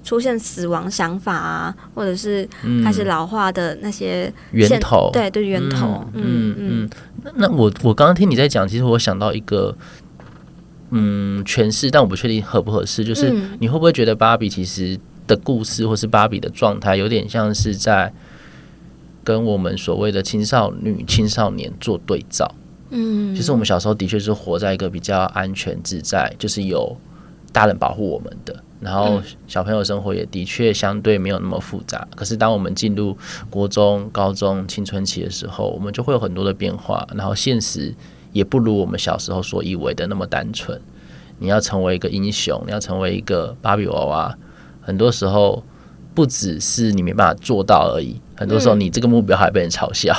[0.04, 2.48] 出现死亡想法啊，或者是
[2.84, 6.90] 开始老化的那些源头，对对源头，嗯嗯，嗯。
[7.36, 9.76] 那我我刚刚听你在讲，其实我想到一个
[10.90, 13.04] 嗯诠释，但我不确定合不合适。
[13.04, 18.12] 就是你会不会觉得芭比其实的故事，或是芭比的状态，有点像是在
[19.24, 22.50] 跟我们所谓的青少女、青少年做对照？
[22.90, 26.98] 嗯，其实我们小时候的确是活在一个比较安全自在，就是有
[27.52, 28.64] 大人保护我们的。
[28.80, 33.18] 然后小朋友生活也的确相对没有那么复杂，可是当我们进入
[33.50, 37.94] 国中、高中、青春期的时候，我们就会有很多的变化，然后现实
[38.32, 40.80] 也不如我们小时候所以为的那么单纯。
[41.40, 44.38] 你要成为一个英雄，你要成为一个芭比娃娃，
[44.82, 45.62] 很多时候
[46.14, 50.16] 不只是你没办法做到而已，很多时候你这个目标还被人嘲笑。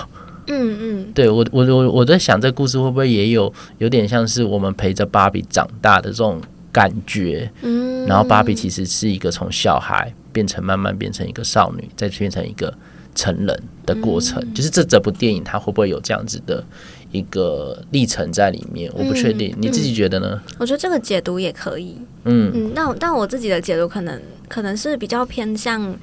[0.49, 6.39] 嗯嗯，对，我我我我在想，这故事会不会也有有点像是我们陪着芭比长大的这种。
[6.73, 12.73] 感觉，嗯，然后芭比其实是一个从小孩变成慢慢变成一个少女，再变成一个
[13.15, 14.43] 成人的过程。
[14.43, 16.65] 嗯、就是这这部电影它会不会有这样子的
[17.13, 18.91] 一个历程在里面？
[18.95, 20.41] 我不确定，你自己觉得呢？
[20.59, 22.73] 我觉得这个解读也可以，嗯嗯。
[22.75, 25.95] 那但我自己的解读可能可能是比较偏向，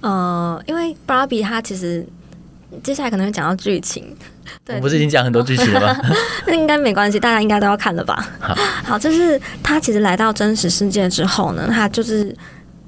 [0.00, 2.06] 呃，因为芭比她其实。
[2.82, 4.16] 接下来可能会讲到剧情，
[4.64, 6.00] 对，我不是已经讲很多剧情了吗？
[6.46, 8.28] 那应该没关系，大家应该都要看了吧？
[8.40, 8.54] 好，
[8.84, 12.34] 好，就是他其实来到真实世界之后呢，他就是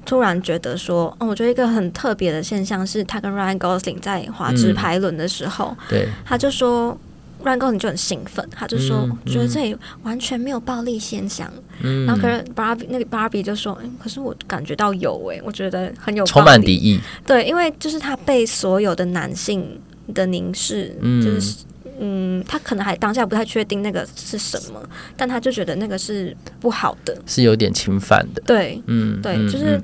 [0.05, 6.97] 突然觉得说，哦，我觉得一个很特别的现象是，他跟 Ryan Gosling 在滑直排轮的时候，嗯、对，他就说。
[7.43, 11.47] Ryan Gosling 就很兴奋，他就说：“嗯嗯、觉得这里完全没有暴力现象。
[11.55, 19.79] 嗯”然后可是芭比那个芭比就说：“可是我感觉到有诶、欸，我觉得很有充满敌意。”对，因为就是他被所有的男性
[20.13, 21.63] 的凝视，嗯、就是
[21.99, 24.81] 嗯，他可能还当下不太确定那个是什么，
[25.17, 28.41] 但他就觉得那个是不好的，是有点侵犯的。
[28.45, 29.83] 对，嗯，对，就是，嗯、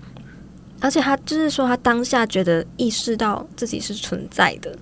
[0.80, 4.74] 而且他就是说，他当下觉得意识到自己是存在的。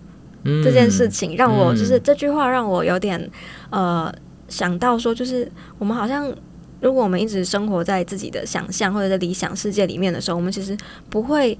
[0.64, 3.30] 这件事情让我就是这句话让我有点
[3.72, 4.12] 呃
[4.48, 6.34] 想到说，就是我们好像
[6.82, 10.78] 如果我们一直生活在自己的想象或者在理想世界里面的时候，我们其实
[11.10, 11.58] 不会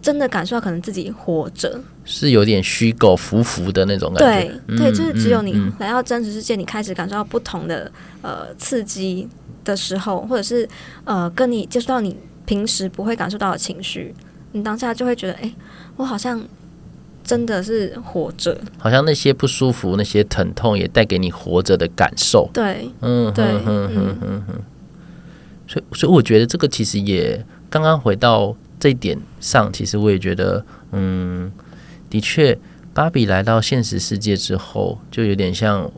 [0.00, 4.52] 真的感受到可能自己活着是有点虚构浮浮的那种感觉。
[4.66, 7.90] 对对，就是只有你来到真实世界，你开始感受到不同的
[8.22, 9.28] 呃刺激
[9.64, 10.68] 的时候，或者是
[11.04, 14.14] 呃跟你接触到你平时不会感受到的情绪，
[14.52, 15.52] 你当下就会觉得，哎，
[15.96, 16.42] 我好像。
[17.24, 22.48] 真的是活着，好像那些不舒服、那些疼痛也带给你活着的感受。
[22.52, 24.62] 对，嗯，对，嗯嗯嗯嗯。
[25.66, 31.50] 所以，所以我觉得这个其实也刚刚回到这一点上，其实我也觉得，嗯，
[32.10, 32.58] 的确，
[32.92, 35.90] 芭比来到现实世界之后，就有点像，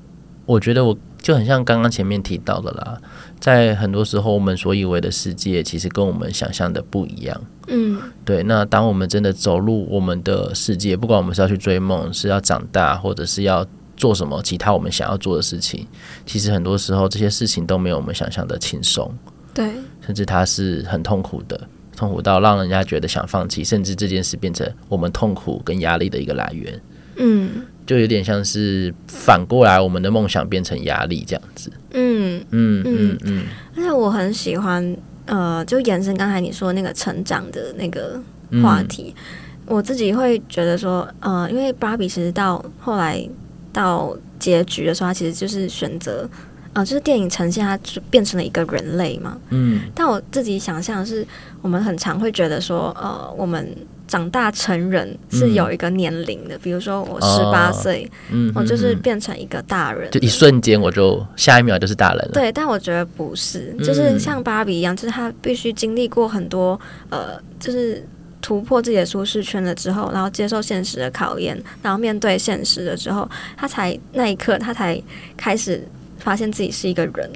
[0.46, 3.00] 我觉得我就很像刚刚前面提到的啦。
[3.46, 7.40] 在很多时候，我们所以为的世界，其实跟我们想象的不一样。
[7.68, 8.42] 嗯，对。
[8.42, 13.64] 那当我们真的走入我们的世界，不管我们是要去追梦，是要长大，或者是要
[13.96, 15.86] 做什么其他我们想要做的事情，
[16.26, 19.08] 其实很多时候这些事情都没有我们想象的轻松。
[19.54, 19.70] 对，
[20.04, 26.82] 甚至它是很痛苦的，痛苦到让人家觉得想放弃，甚至这件事变成我们痛苦跟压力的一个来源。
[27.18, 27.64] 嗯。
[27.86, 31.70] 就有点像是反过来，我们的梦想变成压力这样子。
[31.92, 33.44] 嗯嗯嗯嗯。
[33.76, 34.96] 而且我很喜欢，
[35.26, 38.20] 呃，就延伸刚才你说那个成长的那个
[38.62, 43.26] 话题，嗯、我自己会觉得说，呃，因为芭比其实到后来
[43.72, 46.28] 到结局的时候，它其实就是选择，
[46.72, 49.38] 呃，就是电影呈现它就变成了一个人类嘛。
[49.50, 51.26] 嗯，但我自己想象是，
[51.62, 53.68] 我们很常会觉得说，呃，我们
[54.06, 62.30] 长大成人是有一个年龄的，嗯、比如说我十八岁，嗯，我就是变成一个大人，就一瞬间我就下一秒就是大人了。
[62.32, 68.06] 对，但我觉得不是，就是像芭比一样，就是他必须经历过很多，呃，就是。
[68.42, 75.02] 突破自己的舒适圈了之后，然后接受现实的考验，然后面对现实了之后，他才那一刻，他才
[75.36, 75.82] 开始
[76.20, 77.30] 发现自己是一个人。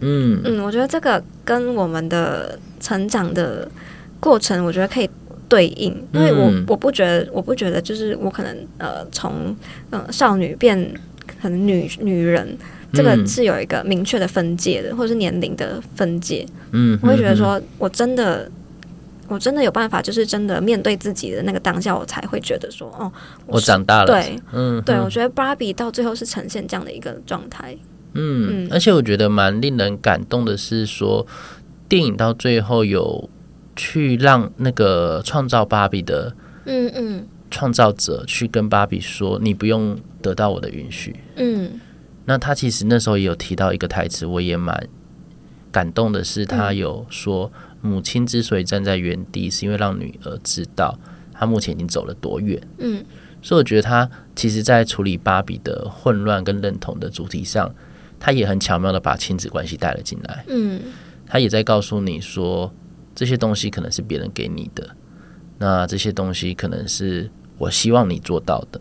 [0.00, 3.70] 嗯嗯，我觉得这个跟我们的成长的
[4.18, 5.10] 过程，我觉得可以
[5.54, 9.54] 对应，因为我我不觉得，我不觉得就是我可能呃从
[9.90, 10.76] 呃少女变
[11.40, 12.58] 可能女女人，
[12.92, 16.44] 这个是有一个明确的分界的，或者是年龄的分界。
[16.72, 18.50] 嗯，我会觉得说我真的。
[19.26, 23.10] 我真的有办法，就是真的面对自己的那个当下，我才会觉得说，哦，
[23.46, 24.06] 我，我长大了。
[24.06, 27.74] 对，嗯，对，我觉得芭比到最后是呈现这样的一个状态。
[28.12, 31.26] 嗯，嗯，而且我觉得蛮令人感动的是说，
[31.88, 33.30] 电影到最后有
[33.76, 36.34] 去让那个创造芭比的，
[36.66, 41.16] 嗯嗯，创造者去跟芭比说，你不用得到我的允许。
[41.36, 41.80] 嗯，
[42.24, 44.88] 那他其实那时候也有提到一个台词，我也蛮
[45.70, 47.50] 感动的是，他有说。
[47.54, 50.98] 嗯母亲之所以站在原地，是因为让女儿知道
[51.34, 52.58] 她目前已经走了多远。
[52.78, 53.04] 嗯，
[53.42, 57.70] 所以我觉得他其实，在处理芭比的混乱跟认同的主题上，
[58.18, 60.42] 他也很巧妙的把亲子关系带了进来。
[60.48, 60.80] 嗯，
[61.26, 62.72] 他也在告诉你说，
[63.14, 64.96] 这些东西可能是别人给你的，
[65.58, 68.80] 那这些东西可能是我希望你做到的，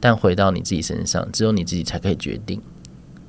[0.00, 2.60] 但回到你自己身上，只有你自己才可以决定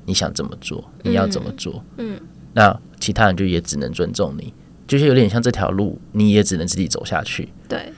[0.05, 1.83] 你想怎么做，你要怎么做。
[1.97, 2.21] 嗯，嗯，
[2.53, 4.53] 那其他人就也只能尊重你。
[4.87, 7.47] 就是有点像这条路，你也只能自己走下去。
[7.69, 7.93] 对，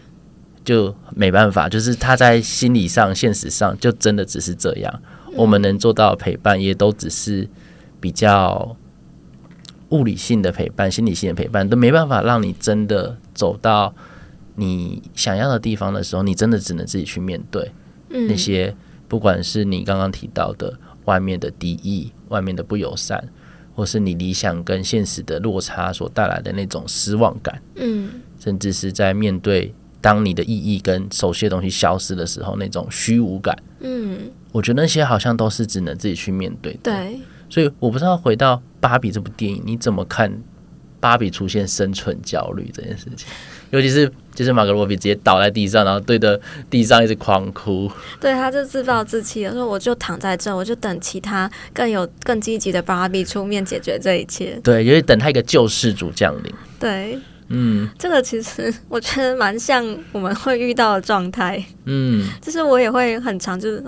[0.63, 1.67] 就没办法。
[1.67, 5.01] 就是他在心理上、现实上，就真的只是这样。
[5.27, 7.49] 嗯、我们能做到的陪伴，也都只是
[7.99, 8.77] 比较
[9.93, 13.93] 物理性的陪伴、心理性的陪伴，都没办法让你真的走到
[14.56, 17.71] 你想要的地方的时候，你真的只能自己去面对、
[18.10, 18.75] 嗯、那些，
[19.08, 23.23] 不管是你刚刚提到的外面的敌意、外面的不友善。
[23.75, 36.79] 或是你理想跟现实的落差所带来的那种失望感，嗯，甚至是在面对当你的意义跟熟悉的东西消失的时候，那种虚无感，嗯，我觉得那些好像都是只能自己去面对的。
[36.84, 37.19] 对，
[37.53, 40.41] 所以我不知道回到芭比这部电影，你怎么看
[40.99, 43.27] 芭比出现生存焦虑这件事情？
[43.69, 47.91] 尤其是就是马格罗比直接倒在地上，然后对着地上一直狂哭。
[48.19, 54.59] 对，他就自暴自弃了，说我就躺在这，我就等其他更有更积极的芭比出面解决这一切。
[54.63, 56.51] 对，因为等他一个救世主降临。
[56.79, 61.63] 对，嗯，这个其实我觉得蛮像我们会遇到的状态。
[61.85, 63.83] 嗯，就是我也会很常就是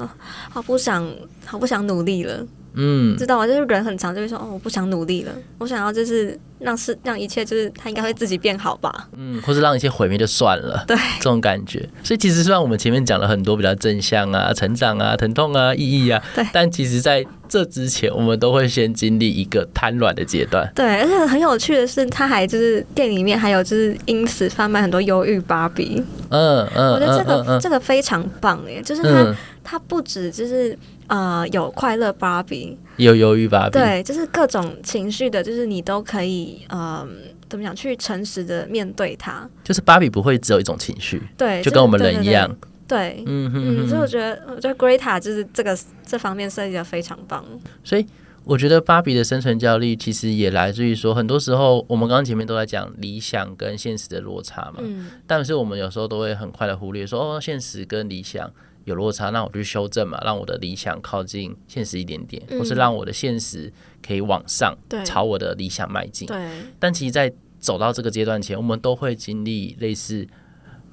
[0.52, 1.12] 好不想
[1.46, 2.46] 好不想努力了。
[2.76, 3.48] 嗯，知道吗？
[3.48, 9.08] 就是人很长就会说哦，我不想努力了，我想要就是让事让一切就是他应该会自己变好吧。
[9.16, 10.84] 嗯，或是让一切毁灭就算了。
[10.86, 11.88] 对，这种感觉。
[12.04, 20.70] 所以其实虽然我们前面讲了很多比较正向啊、成长啊、疼痛啊、意义啊，对，但其实在这之前，我们都会先经历一个瘫软的阶段。
[20.76, 26.04] 对，而且很有趣的是，他还就是电影里面还有就是因此贩卖很多忧郁芭比。
[26.30, 30.78] 嗯嗯，我觉得这个、嗯嗯、这个非常棒哎，就是他、嗯、他不止就是。
[31.08, 37.08] 呃，有快乐芭比，有忧郁芭比，对，就是各种情绪的，就是你都可以，呃，
[37.48, 39.48] 怎么讲，去诚实的面对它。
[39.64, 42.50] 就是芭比不会只有一种情绪，对，就跟我们人一样，
[42.88, 47.46] 对，嗯嗯，所以我觉得，我觉得 Greta 就是这个这方面设计的非常棒。
[47.84, 48.06] 所以
[48.44, 58.52] 我觉得芭比的生存焦虑其实也来自于说，很多时候我们刚刚前面都在讲理想跟现实的落差嘛，嗯，但是我们有时候都会很快的忽略说，哦，现实跟理想。
[58.86, 63.72] 有落差，那我就去修正嘛，让我的理想靠近现实一点点，嗯、或是让我的现实
[64.02, 66.28] 可以往上，朝我的理想迈进。
[66.28, 66.48] 对，
[66.80, 70.26] 但其实，在走到这个阶段前，我们都会经历类似。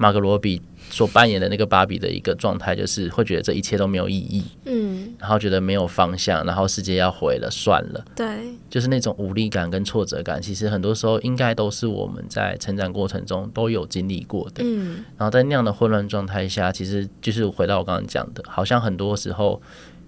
[0.03, 0.61] 马格罗比
[0.91, 8.27] 所扮演的那个芭比的一个状态，就是会觉得这一切都没有意义，嗯，然后觉得没有方向，然后世界要毁了，算了，对，
[8.69, 19.63] 就是那种无力感跟挫折感，其实很多时候应该都是我们在成长过程中都有经历过的，嗯，然后在那样的混乱状态下，其实就是回到我刚刚讲的，好像很多时候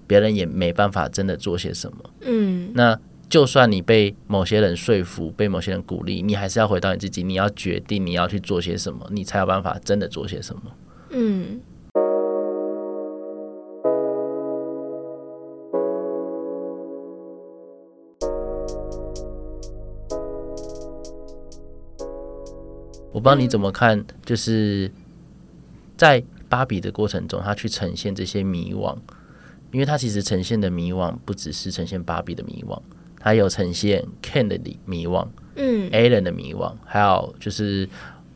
[0.08, 2.98] 别人也没办法真的做些什么，嗯，那。
[3.34, 10.62] 就算你被某些人说服，被某些人鼓励，你还是要回到你自己，你要决定你要去做些什么，你才有办法真的做些什么。
[11.10, 11.60] 嗯。
[23.12, 24.88] 我不知道你怎么看，就是
[25.96, 28.96] 在芭比的过程中，他去呈现这些迷惘，
[29.72, 32.80] 因为他其实呈现的迷惘不只是呈现芭比的迷惘。
[33.24, 37.88] 它有呈现 Ken 的迷惘，嗯，Alan 的迷惘，还有就是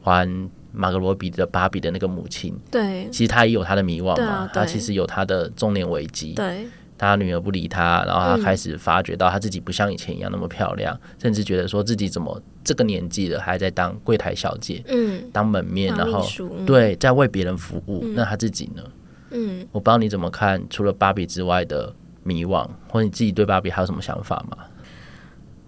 [0.05, 6.67] 玩马格罗比的芭比的那个母亲，对，其实他也有他的迷惘嘛，啊、他其实有他的中年危机，对，
[6.97, 16.27] 他女儿不理他，然后他开始发觉到他自己不像以前一样那么漂亮，嗯、甚至觉得说自己怎么这个年纪了还在当柜台小姐，嗯，当门面，然后、
[16.57, 18.83] 嗯、对，在为别人服务，嗯、那他自己呢？
[19.33, 24.65] 嗯，我不知道你怎么看，除了芭比之外的迷惘，或者你自己对芭比还有什么想法吗？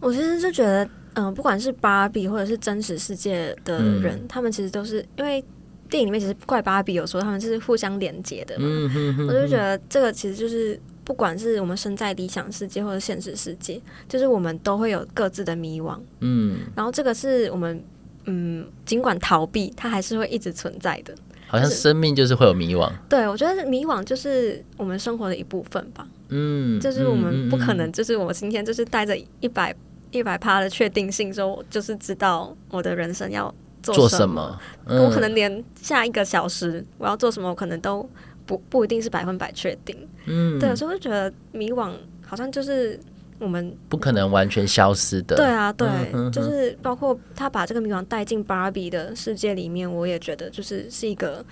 [0.01, 0.89] 我其实就觉得。
[1.15, 5.45] 嗯，不管是芭比或者是真实世界的人，嗯、他们其实都是因为
[5.89, 8.65] 电影里面其实怪芭比，有时候他们是互相连接的嘛。
[8.65, 15.99] 嗯、哼哼哼，我就觉得这个其实就是不管是我们身在理想世界或者现实世界，就是我们都会有各自的迷惘。
[16.21, 17.83] 嗯，然后这个是我们
[18.27, 21.13] 嗯，尽管逃避，它还是会一直存在的。
[21.49, 22.89] 好像生命就是会有迷惘。
[23.09, 26.07] 对，我觉得迷惘就是我们生活的一部分吧。
[26.29, 29.75] 嗯，就是我们不可能，就是我今天就是带着一百。
[30.11, 38.09] 一百趴的确定性，说我就是知道我的人生要做什么，什么嗯、我可能连下一个小时我要做什么，我可能都
[38.47, 39.97] 不不一定是百分百确定。
[40.27, 41.93] 嗯，对，所以我就觉得迷惘
[42.27, 42.99] 好像就是
[43.39, 45.37] 我们不可能完全消失的。
[45.37, 51.45] 对啊，对，嗯、哼哼就是包括他把这个迷惘带进芭比的世界里面，我也觉得就是是一个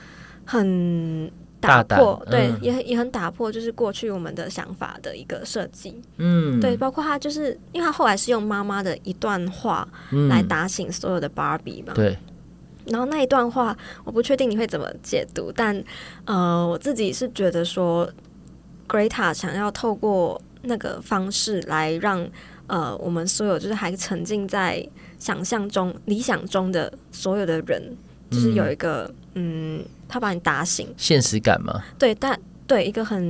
[0.44, 1.30] 很。
[1.60, 6.00] 打破胆对，嗯、也也很打破，就是过去我们的想法的一个设计。
[6.16, 9.86] 嗯，对，包括他就是因为他后来是用妈妈的一段话
[10.28, 11.92] 来打醒所有的芭比嘛。
[11.94, 12.16] 对。
[12.86, 15.84] 然后那一段话，我不确定你会怎么解读，但
[16.24, 18.10] 呃，我自己是觉得说
[18.88, 22.26] ，Greta 想要透过那个方式来让
[22.66, 24.88] 呃我们所有就是还沉浸在
[25.18, 27.94] 想象中、理想中的所有的人，
[28.30, 29.04] 就是有一个
[29.34, 29.78] 嗯。
[29.78, 31.84] 嗯他把你打醒，现实感吗？
[31.98, 33.22] 对，但对一个很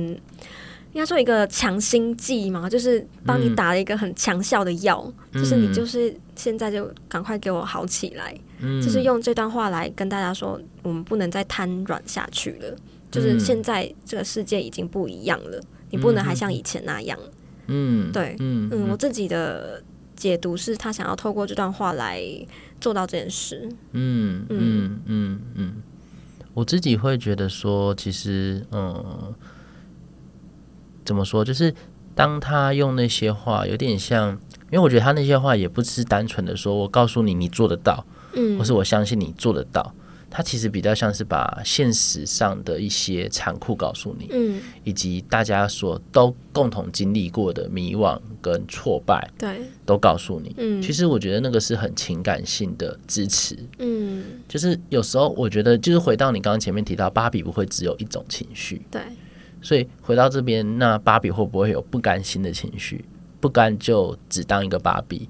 [0.93, 12.73] 应该说一个强心剂嘛，就是帮你打了一个很强效的药，嗯、就是你就是现在就赶快给我好起来，嗯、就是用这段话来跟大家说，我们不能再瘫软下去了，
[13.11, 17.19] 就是现在这个世界已经不一样了，嗯、你不能还像以前那样。
[17.67, 18.69] 嗯，对，嗯。
[18.71, 19.83] 嗯，我自己的
[20.15, 22.23] 解读是他想要透过这段话来
[22.79, 23.69] 做到这件事。
[23.91, 25.73] 嗯嗯嗯嗯。
[26.53, 29.33] 我自己会觉得说，其实，嗯，
[31.05, 31.45] 怎么说？
[31.45, 31.73] 就是
[32.15, 34.31] 当他用那些话，有点像，
[34.71, 38.03] 因为我觉得他那些话也不是单纯的说，我告诉你你做得到，
[38.33, 39.93] 嗯，或是我相信你做得到。
[40.29, 50.53] 他其实比较像是把现实上的一些残酷告诉你，嗯，以及大家所都共同经历过的迷惘跟挫败，对，都告诉你。
[50.57, 59.01] 嗯，其实我觉得那个是很情感性的支持，嗯，就是有时候我觉得，就是回到你刚刚前面提到，芭比不会只有一种情绪，对，
[59.61, 63.03] 所以回到这边，那芭比会不会有不甘心的情绪？
[63.39, 65.27] 不甘就只当一个芭比，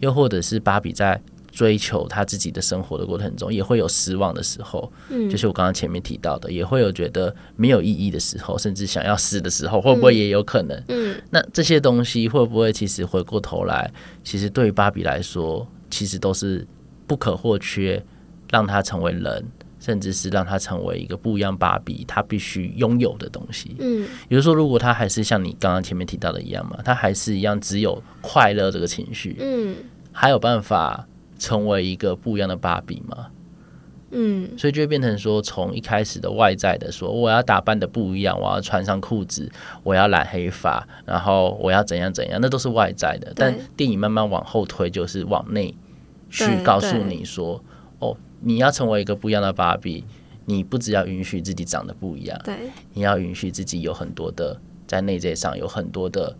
[0.00, 1.22] 又或者是芭比在。
[1.52, 4.90] 追求他自己的生活的过程中，也会有失望的时候。
[5.10, 10.82] 嗯，就是我刚刚前面提到的，也会有觉得没有意义的时候，甚至想要死的时候，会不会也有可能？
[10.88, 13.92] 嗯，那这些东西会不会其实回过头来，
[14.24, 16.66] 其实对于芭比来说，其实都是
[17.06, 18.02] 不可或缺，
[18.50, 19.44] 让他成为人，
[19.78, 23.76] 甚至是让他成为一个不一样芭比，他必须拥有的东西。
[23.78, 29.76] 嗯，比如说，如果他还是像你刚刚前面提到的一样嘛，他还是一样只有快乐这个情绪，嗯，
[30.12, 31.06] 还有办法。
[31.42, 33.26] 成为一个不一样的芭比吗？
[34.12, 39.50] 嗯，所以就会变成说，从一开始的外在的说，我要打扮的不一样，我要穿上裤子，
[39.82, 43.32] 我要染黑发，然后我要怎样怎样，那都是外在的。
[43.34, 45.74] 但电影慢慢往后推，就是往内
[46.30, 47.60] 去告诉你说，
[47.98, 50.04] 哦，你要成为一个不一样的芭比，
[50.44, 52.54] 你不只要允许自己长得不一样，对，
[52.92, 56.36] 你要允许自己有很多的在内在上有很多的。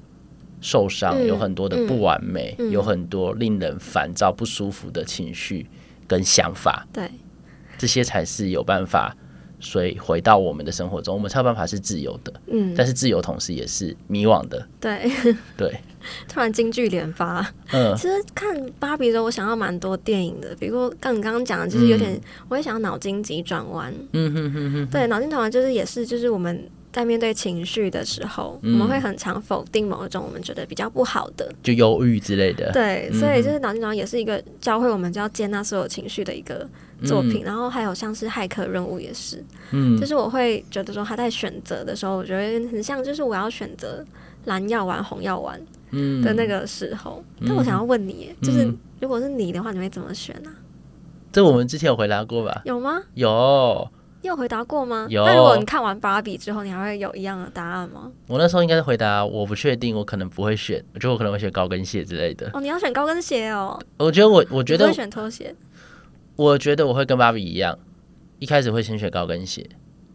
[0.62, 5.66] 受伤，有很多的不完美，有很多令人烦躁、不舒服的情绪
[6.06, 6.86] 跟想法。
[6.92, 7.10] 对，
[7.76, 9.14] 这些才是有办法，
[9.58, 12.32] 所以回到我们的生活中，我们才有办法是自由的。
[12.46, 14.64] 嗯，但是自由同时也是迷惘的。
[14.80, 15.10] 对
[15.58, 15.80] 对，
[16.28, 17.44] 突然金句连发。
[17.72, 23.92] 嗯，其实看芭比的时候，我想要蛮多电影的，比如说刚你刚刚讲的，就是有点，嗯、我也想要脑筋急转弯。
[24.12, 26.70] 嗯哼哼哼，对，脑筋急转弯就是也是就是我们。
[26.92, 32.70] 在面对情绪的时候，嗯、我们会很常否定某一种我们觉得比较不好的，就忧郁之类的。
[32.72, 36.68] 对，所以就是脑筋急转弯也是一个教会我们就要接纳所有情绪的一个
[37.04, 37.42] 作品。
[37.42, 44.04] 嗯、然后还有像是骇客任务也是，嗯，就是我会觉得说他在选择的时候，我觉得很像就是我要选择
[44.44, 45.58] 蓝药丸、红药丸
[45.90, 47.24] 的那个时候。
[47.40, 48.70] 嗯、但我想要问你，就是
[49.00, 50.60] 如果是你的话，你会怎么选呢、啊？
[51.32, 52.60] 这我们之前有回答过吧？
[52.66, 53.00] 有吗？
[53.14, 53.88] 有。
[54.22, 55.06] 你有回答过吗？
[55.10, 55.24] 有。
[55.26, 58.10] 那如果你看完芭比之后，你还会有一样的答案吗？
[58.28, 62.48] 我那时候应该是回答我不确定，我可能不会选，我觉得我可能会选高跟鞋之类的。
[62.54, 63.78] 哦，你要选高跟鞋哦。
[63.98, 65.54] 我觉得我我觉得会选拖鞋。
[66.36, 67.76] 我觉得我会跟芭比一样，
[68.38, 69.68] 一开始会先选高跟鞋。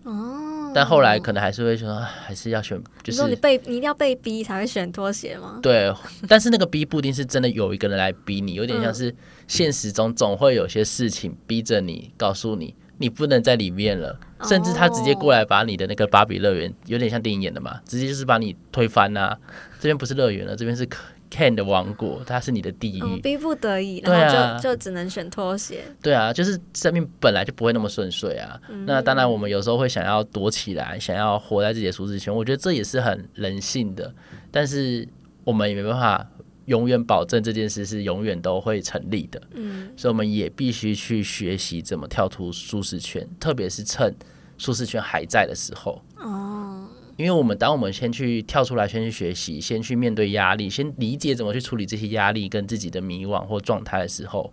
[0.04, 0.72] 哦。
[0.74, 2.82] 但后来可能还是会说，还是要选。
[3.04, 5.60] 就是你，你被你一定要被逼才会选拖鞋吗？
[5.62, 5.94] 对。
[6.30, 9.14] 但是那个逼不一定是真的有一个人来逼你，有点像是
[9.48, 12.74] 现实中总会有些事情逼着你，告诉你。
[12.98, 19.38] 你不能在里面了，甚至他直接过来把你的那个芭比乐园，有点像电影演的嘛，直接就是把你推翻啊！
[19.80, 20.88] 这边不是乐园了，这边是
[21.30, 23.22] Ken 的王国，它是你的地狱。
[23.22, 25.84] 逼不得已，然后就、啊、就只能选拖鞋。
[26.02, 28.60] 对啊，就是生命本来就不会那么顺遂啊。
[28.70, 34.14] 嗯、那当然，我们有时候会想要躲起来，想要活在自己的舒适圈，我觉得这也是很人性的。
[34.50, 35.08] 但是
[35.44, 36.28] 我们也没办法。
[36.68, 44.14] 永远保证这件事是永远都会成立的，嗯，所以我们也必须去学习怎么跳出舒适圈，特别是趁
[44.58, 46.02] 舒适圈还在的时候。
[46.18, 54.52] 哦，因为我们当我们先去跳出来，先去学习，先去面对压力，先理解怎么去处理这些压力跟自己的迷惘或状态的时候，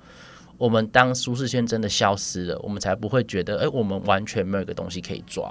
[0.56, 5.50] 我们当舒适圈真的消失了，我们才不会觉得，哎，我们完全没有一个东西可以抓，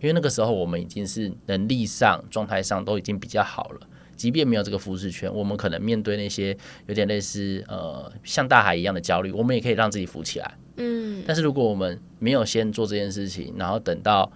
[0.00, 3.80] 因为那个时候我们已经是能力上、状态上都已经比较好了。
[4.20, 6.54] 即便没有这个舒适圈，我们可能面对那些
[6.86, 10.58] 有点类似呃像大海一样的焦虑，我们也可以让自己浮起来。
[10.76, 14.30] 嗯，但是如果我们没有先做这件事情，然后等到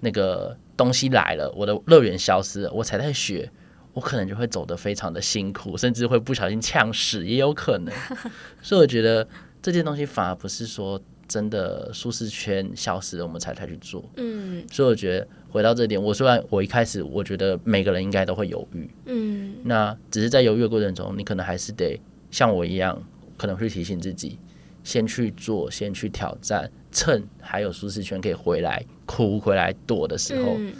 [0.00, 3.50] 那个东西来了，我的乐园消失了，我才在学，
[3.94, 7.94] 我可能就会走得非常的辛苦，甚至会不小心呛死，也有可能。
[8.60, 9.26] 所以我觉得
[9.62, 14.04] 这件东西反而不是说真的舒适圈消失了，我们才才去做。
[14.18, 15.26] 嗯，所以我觉得。
[15.50, 23.02] 回到这点，我虽然我一开始我觉得每个人应该都会犹豫，嗯，那只是在犹豫的过程中，你可能还是得像我一样，
[23.36, 24.38] 可能会提醒自己，
[24.84, 30.54] 先去做，先去挑战，趁还有舒适圈可以回来哭回来躲的时候。
[30.58, 30.72] 嗯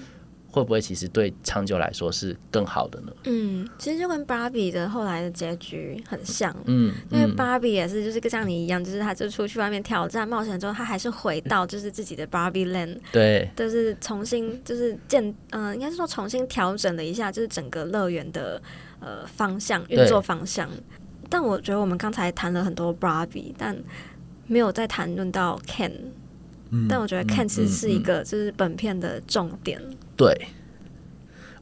[0.51, 3.13] 会不会其实对长久来说是更好的呢？
[3.25, 18.61] 嗯，其实就跟芭比的后来的结局很像，嗯，因为芭比也是就是像你一样，就是他就出去外面挑战冒险之后，他还是回到就是自己的 Barbie Land，对，就是重新就是建，嗯、呃，应该是说重新调整了一下，就是整个乐园的
[18.99, 20.69] 呃方向运作方向。
[21.29, 23.77] 但我觉得我们刚才谈了很多 Barbie，但
[24.49, 25.93] 没有再谈论到 Ken，
[26.71, 29.81] 嗯，但我觉得 Ken 其实是一个就是本片的重点。
[30.21, 30.49] 对，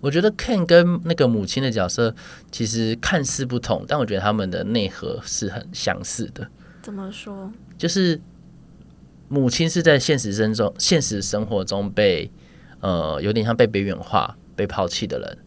[0.00, 2.12] 我觉得 Ken 跟那个母亲的角色
[2.50, 6.48] 其实看似不同，但我觉得他们的内核是很相似的。
[6.82, 7.52] 怎么说？
[7.76, 8.20] 就是
[9.28, 12.28] 母亲是在现实生中、现实生活中被
[12.80, 15.38] 呃有点像被边缘化、被抛弃的人。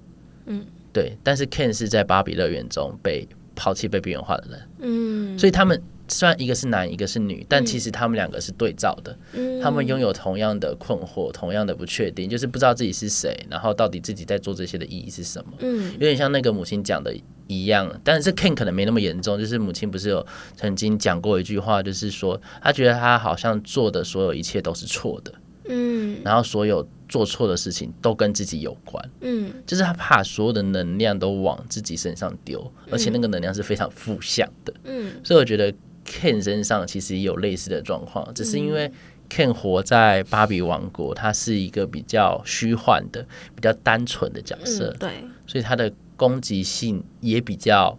[0.46, 1.18] 嗯，对。
[1.22, 4.70] 但是 Ken 是在芭比乐园中被抛弃、被边缘化的人。
[4.80, 5.84] 嗯，所以他们。
[6.12, 9.18] 虽然一个是男，一个是女，但其实他们两个是对照的。
[9.34, 15.54] 嗯，他们拥有同样的困惑，同样的不确定，就是不知道自己是谁，然后到底自己在做这些的意义是什么。
[15.60, 17.16] 嗯，有点像那个母亲讲的
[17.48, 19.40] 一样，但是 Ken 可能没那么严重。
[19.40, 20.26] 就是母亲不是有
[20.58, 25.34] 曾经讲过一句话，就是说他觉得他好像做的所有一切都是错的。
[25.70, 29.10] 嗯，然后所有做错的事情都跟自己有关。
[29.22, 34.74] 嗯，就是他怕所有的能量都往自己身上丢，而且那个能量是非常负向的。
[34.84, 35.74] 嗯，所以我觉得。
[36.06, 38.92] Ken 身上其实也有类似的状况，只是因为
[39.30, 43.26] Ken 活在芭比王国，他是一个比较虚幻的、
[43.56, 47.98] 比较单纯的角色，对，所以他的攻击性也比较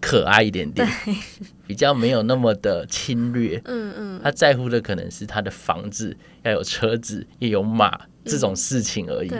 [0.00, 0.88] 可爱一点点，
[1.66, 3.60] 比较没有那么的侵略。
[3.66, 9.30] 嗯嗯，他在乎的可能是他的房子要有车子，也有马这种事情而已。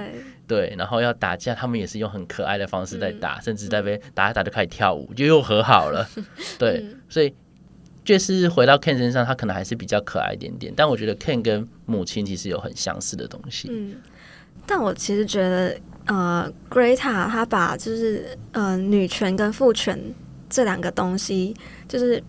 [0.47, 6.07] 对，然后要打架，他们也是用很可爱的方式在打，甚至在被打一打就开始跳舞，就又和好了。
[6.59, 7.33] 对，所以。
[8.09, 13.69] 就是回到 Ken 身上，他可能还是比较可爱一点点，但我觉得 Ken 跟母亲其实有很相似的东西。
[13.71, 13.97] 嗯，
[14.67, 20.01] 但我其实觉得，呃，Greta 他把就是呃女权跟父权
[20.49, 21.55] 这两个东西，
[21.87, 22.23] 就是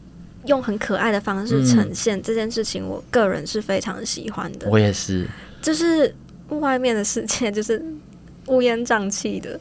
[0.48, 4.70] 用很可爱的方式呈现这件事情，我个人是非常喜欢的。
[4.70, 5.26] 我也是，
[5.62, 6.14] 就是
[6.50, 7.82] 外面的世界就是。
[8.50, 9.60] 乌烟瘴气的，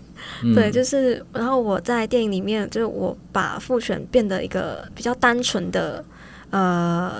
[0.55, 6.05] 对，就是，然后我在电影里面，就是我把父权变得一个比较单纯的，
[6.51, 7.13] 呃，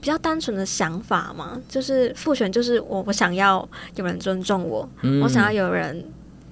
[0.00, 6.04] 比较单纯的想法嘛，就是父权就是我我想要有人尊重我，嗯、我想要有人。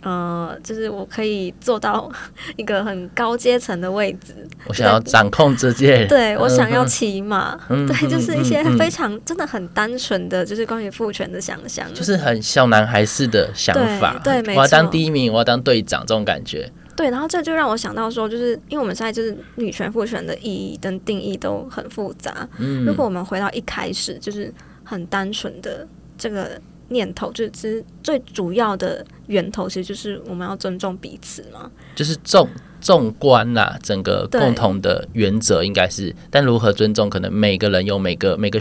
[0.02, 2.10] 呃，就是我可以做到
[2.56, 4.34] 一个很高阶层的位置。
[4.66, 14.20] 我想要掌控这些，对，我想要骑马，嗯、对，就是一些非常、嗯、真的很单纯的，就是关于父权的想象，就是很小男孩式的想法。
[14.22, 16.70] 对，对，我要当第一名，我要当队长，这种感觉。
[16.94, 22.48] 对，然后这就让我想到说，就是因为我们现在就是女权父权的意义跟定义都很复杂。
[22.58, 24.52] 嗯，如果我们回到一开始，就是
[24.84, 25.86] 很单纯的。
[26.18, 31.70] 这个念头，就是其实最主要的源头，其实就是我们要尊重彼此嘛。
[31.96, 32.48] 就是纵
[32.80, 38.60] 纵观呐，整个共同的原则应该是，但如何尊重，可能每个人有每个每个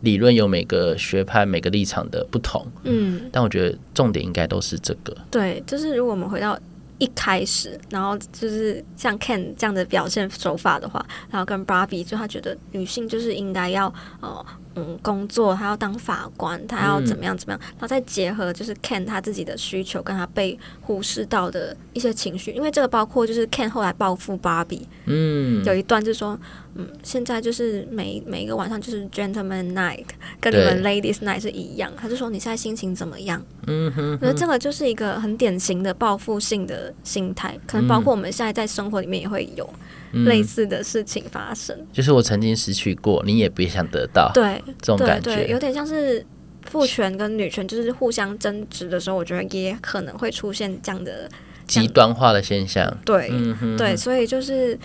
[0.00, 2.66] 理论有每个学派每个立场的不同。
[2.82, 5.16] 嗯，但我觉得重点应该都是这个。
[5.30, 6.58] 对，就是如果我们回到。
[7.00, 13.86] 一开始，然后就是像 Ken 这样的表现手法的话，然后跟 Barbie 就他觉得女性就是应该要
[14.20, 14.44] 呃。
[14.78, 26.38] 嗯，工作他要当法官，他要怎么样怎么样，然后再结合就是 Ken 他自己的需求，跟他被忽视到的一些情绪，因为这个包括就是 Ken 后来报复 Barbie，嗯，有一段就是说，
[26.74, 30.06] 嗯，现在就是每每一个晚上就是 Gentleman Night，
[30.40, 33.42] 跟你们 Ladies Night 是一样，他就说你现在心情怎么样？
[33.66, 39.68] 嗯哼，我觉得这个就是一个很典型的报复性的心态，可能包括我们现在在生活里面也会有。
[40.12, 44.30] 类似的事情发生，嗯，就是我曾经失去过，你也别想得到。
[44.32, 46.24] 对，这种感觉有点像是
[46.62, 51.28] 父权跟女权就是互相争执的时候，我觉得也可能会出现这样的
[51.66, 52.96] 极端化的现象。
[53.04, 54.78] 对，嗯、哼哼对，所以就是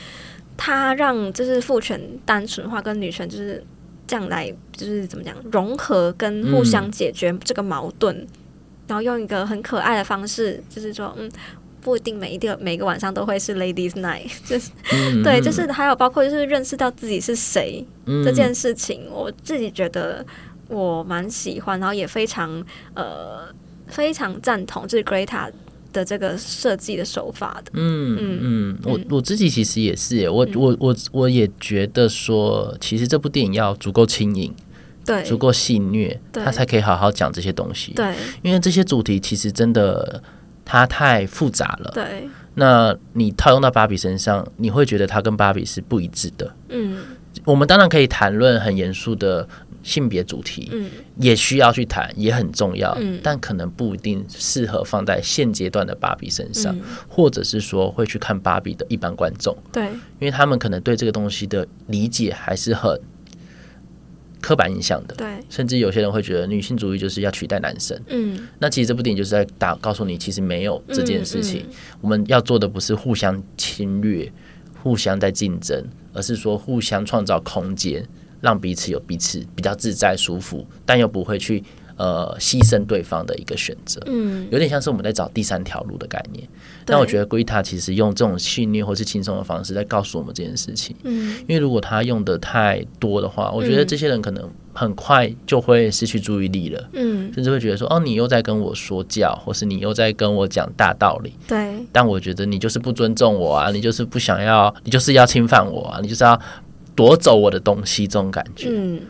[0.57, 3.63] 他让就是父权单纯化跟女权就是
[4.05, 8.28] 这样来，就是怎么讲融合跟互相解决这个矛盾，嗯，
[8.88, 11.32] 然后用一个很可爱的方式，就是说嗯。
[11.84, 20.25] 不一定每一个每个晚上都会是 Ladies Night， 就是、嗯、对，就是还有包括就是认识到自己是谁、嗯、这件事情，我自己觉得
[20.69, 22.63] 我蛮喜欢，然后也非常
[22.93, 23.47] 呃
[23.88, 25.51] 非常赞同，就是 Greta
[25.91, 27.71] 的这个设计的手法的。
[27.73, 34.53] 嗯嗯嗯，我我自己其实也是耶，我我我我也觉得说，其实这部电影要足够轻盈，
[35.05, 37.91] 对，足够戏谑，他才可以好好讲这些东西。
[37.93, 40.23] 对，因为这些主题其实真的。
[40.66, 42.30] 它太复杂了，对。
[42.55, 46.55] 那你套用到芭比身上，你会觉得它跟芭比是不一致的。
[46.70, 46.99] 嗯，
[47.45, 49.47] 我们当然可以谈论很严肃的
[49.82, 59.86] 性别主题，嗯，也需要去谈，也很重要，嗯，但可能不一定适合放在现阶段的芭比身上，嗯，或者是说会去看芭比的一般观众，对，
[60.20, 62.99] 因为他们可能对这个东西的理解还是很。
[64.43, 74.29] 刻板印象的，对，甚至有些人会觉得女性主义就是要取代男生，嗯，那其实这部电影就是在打告诉你，其实没有这件事情，嗯嗯，我们要做的不是互相侵略、
[74.83, 75.81] 互相在竞争，
[76.11, 78.05] 而是说互相创造空间，
[78.41, 81.63] 让彼此有彼此比较自在舒服，但又不会去。
[81.95, 86.43] 呃，牺牲对方的一个选择，嗯，有点像是我们在找第三条路的概念。
[86.86, 101.86] 但我觉得 Greta 其实用这种戏谑或是轻松的方式在告诉我们这件事情，嗯，因为如果他用的太多的话，我觉得这些人可能很快就会失去注意力了，嗯，甚至会觉得说，哦，你又在跟我说教，或是你又在跟我讲大道理，对。
[101.91, 106.39] 但我觉得你就是不尊重我啊，你就是不想要，你就是要侵犯我啊，你就是要
[106.95, 109.01] 夺走我的东西，这种感觉，嗯。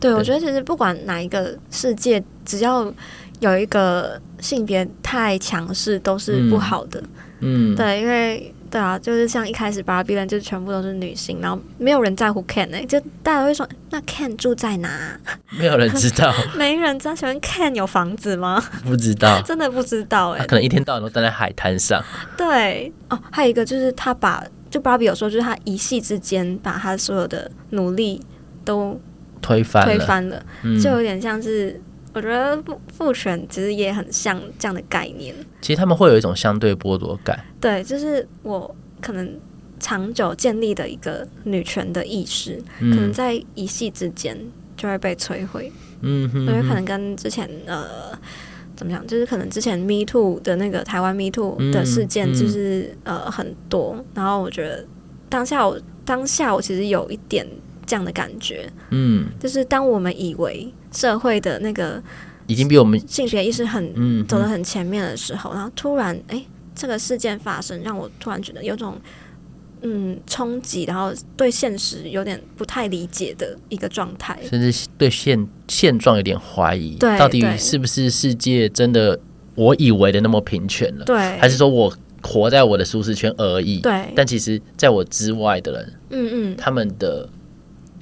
[0.00, 2.92] 对，我觉得其实不管哪一个世界，只要
[3.38, 7.00] 有一个性别太强势，都是不好的。
[7.00, 7.08] 嗯，
[7.76, 15.18] 对，因为对啊，就是像一开始芭比 land 就全部都是女性，然后没有人在乎 Ken 哎、欸，就大家会说那 Ken 住在哪？
[15.58, 17.14] 没有人知道， 没人知道。
[17.14, 18.62] 请问 Ken 有房子吗？
[18.84, 20.40] 不知道， 真的不知道哎、欸。
[20.40, 22.02] 他可能一天到晚都待在海滩上。
[22.36, 28.20] 对哦，还有一个就是他把就芭比有说，就是他一夕之间把他所有的努力
[28.64, 29.00] 都。
[29.42, 30.40] 推翻推翻了，
[30.80, 31.82] 就有点像是，嗯、
[32.14, 35.34] 我觉得父父权其实也很像这样的概念。
[35.60, 37.38] 其实他们会有一种相对剥夺感。
[37.60, 39.38] 对，就是我可能
[39.78, 44.38] 长久建立的一个女权的意识，嗯、可能在一夕之间
[44.76, 45.72] 就会被摧毁。
[46.00, 47.86] 嗯哼，因为可能跟之前呃
[48.76, 54.04] 怎么讲，就是可能之前 Me Too 的那个台湾 Me Too 的事件，就是、嗯嗯、呃很多。
[54.14, 54.84] 然后我觉得
[55.28, 57.46] 当下我当下我其实有一点。
[57.84, 62.02] 这样的感觉，嗯，就是当我们以为社会的那个
[62.46, 68.96] 已经比我们性别意识很嗯走得很前面的时候，然后突然哎，这个事件发生，让我突然觉得有种
[69.80, 79.18] 嗯冲击，然后对现实有点不太理解的一个状态，甚至对现现状有点怀疑，对，到底是不是世界真的
[79.54, 81.04] 我以为的那么平权了？
[81.04, 83.80] 对，还是说我活在我的舒适圈而已？
[83.80, 87.28] 对，但其实在我之外的人，嗯嗯，他们的。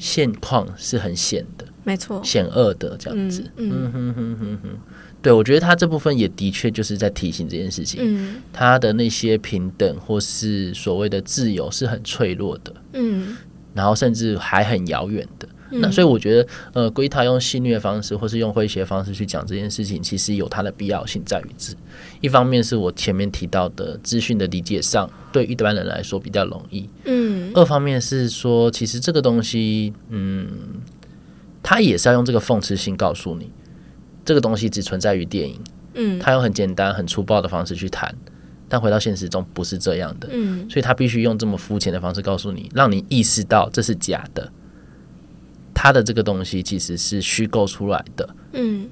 [0.02, 3.42] 现况是很险的，没错，险恶的这样子。
[3.56, 4.68] 嗯嗯哼哼哼哼，
[5.22, 8.00] 对，我觉得他这部分也的确就是在提醒这件事情。
[8.02, 12.74] 嗯，他的那些平等或是所谓的自由是很脆弱的。
[12.92, 13.36] 嗯，
[13.74, 15.48] 然后甚至还很遥远的。
[15.72, 21.72] 那所以我觉得，呃，Greta 用戏虐的方式，或是用诙谐的方式去讲这件事情，其实有它的必要性在于这。
[22.20, 26.90] 一方面是我前面提到的资讯的理解上，对一般人来说比较容易。
[27.04, 27.52] 嗯。
[27.54, 30.48] 二方面是说，其实这个东西，嗯，
[31.62, 33.50] 他也是要用这个讽刺性告诉你，
[34.24, 35.60] 这个东西只存在于电影，
[35.94, 38.14] 嗯，他用很简单、很粗暴的方式去谈，
[38.68, 44.50] 但回到现实中不是这样的，嗯，所以他必须用这么肤浅的方式告诉你，让你意识到这是假的，
[45.74, 48.88] 他的这个东西其实是虚构出来的，嗯，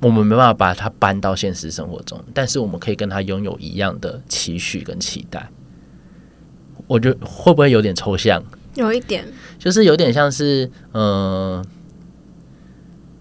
[0.00, 5.48] 我们没办法把它搬到现实生活中，但是我们可以跟他拥有一样的期许跟期待。
[6.86, 8.42] 我觉得会不会有点抽象？
[8.76, 9.26] 有一点，
[9.58, 11.66] 就是有点像是，嗯、呃，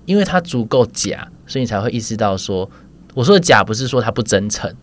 [0.05, 2.69] 因为它足够假，所以你才会意识到说，
[3.13, 4.73] 我说的假不是说它不真诚，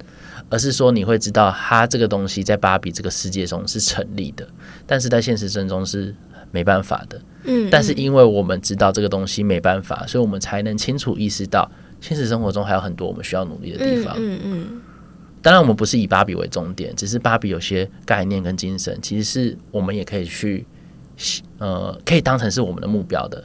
[0.49, 4.47] 而是说你会知道它这个东西在芭比这个世界中是成立的，
[4.87, 6.15] 但是在现实生活中是
[6.51, 7.21] 没办法的。
[7.45, 11.71] 嗯，但是因为我们知道这个东西没办法，所以我们才能清楚意识到
[12.01, 14.15] 现实生活中还有很多我们需要努力的地方。
[14.17, 14.83] 嗯嗯。
[15.43, 20.65] 当然，我们不是以芭比为终点，只是芭比有些概念跟精神，其实是我们也可以去，
[21.59, 23.45] 呃，可以当成是我们的目标的，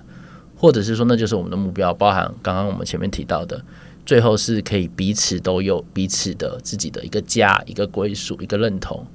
[0.57, 3.63] 或者是说那就是我们的目标，包含刚刚我们前面提到的，
[4.05, 9.05] 最后是可以彼此都有彼此的自己的一个家、一个归属、一个认同，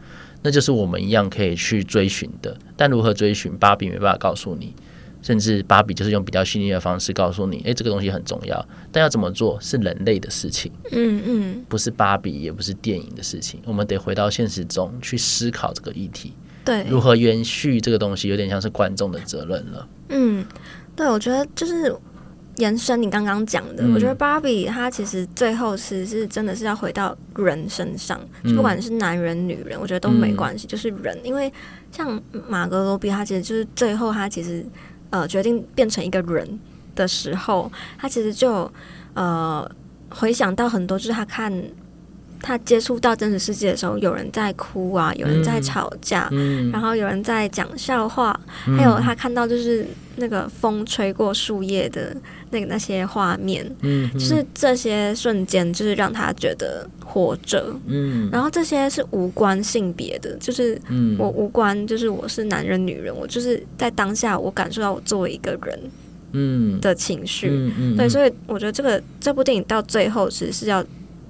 [0.43, 2.57] 那就是我们一样可以去追寻的。
[2.77, 4.75] 但如何追寻，芭比没办法告诉你。
[5.23, 16.33] 甚至芭比就是用比较细腻的方式告诉你，诶，这个东西很重要，但要怎么做是人类的事情，嗯嗯，不是芭比，也不是电影的事情，我们得回到现实中去思考这个议题，
[16.65, 19.89] 对，如何延续这个东西，有点像是观众的责任了。
[20.09, 20.45] 嗯，
[20.95, 21.95] 对，我觉得就是
[22.57, 31.53] 延伸你刚刚讲的，嗯、我觉得芭比她其实最后其实是真的是要回到人身上，嗯、不管是男人女人，我觉得都没关系，嗯、就是人，因为
[31.91, 34.65] 像马格罗比，他其实就是最后他其实。
[35.15, 36.59] 呃，决定变成一个人
[36.95, 38.73] 的时候，他其实就
[39.13, 39.71] 呃
[40.09, 41.53] 回想到很多，就是他看
[42.43, 49.87] 他接触到真实世界的时候，有人在哭啊，有人在吵架，嗯、然后有人在讲笑话，嗯、还有他看到就是
[50.17, 52.15] 那个风吹过树叶的
[52.51, 60.77] 那个那些画面，嗯，就是这些瞬间，就是让他觉得活着，嗯，然后这些是无关性别的，就是
[61.19, 65.81] 我无关，就是我是男人女人，我就是在当下我感受到我作为一个人，
[66.33, 66.81] 嗯。
[66.81, 70.85] 的情绪，嗯嗯，对，所以我觉得这个这部电影到最后其实是要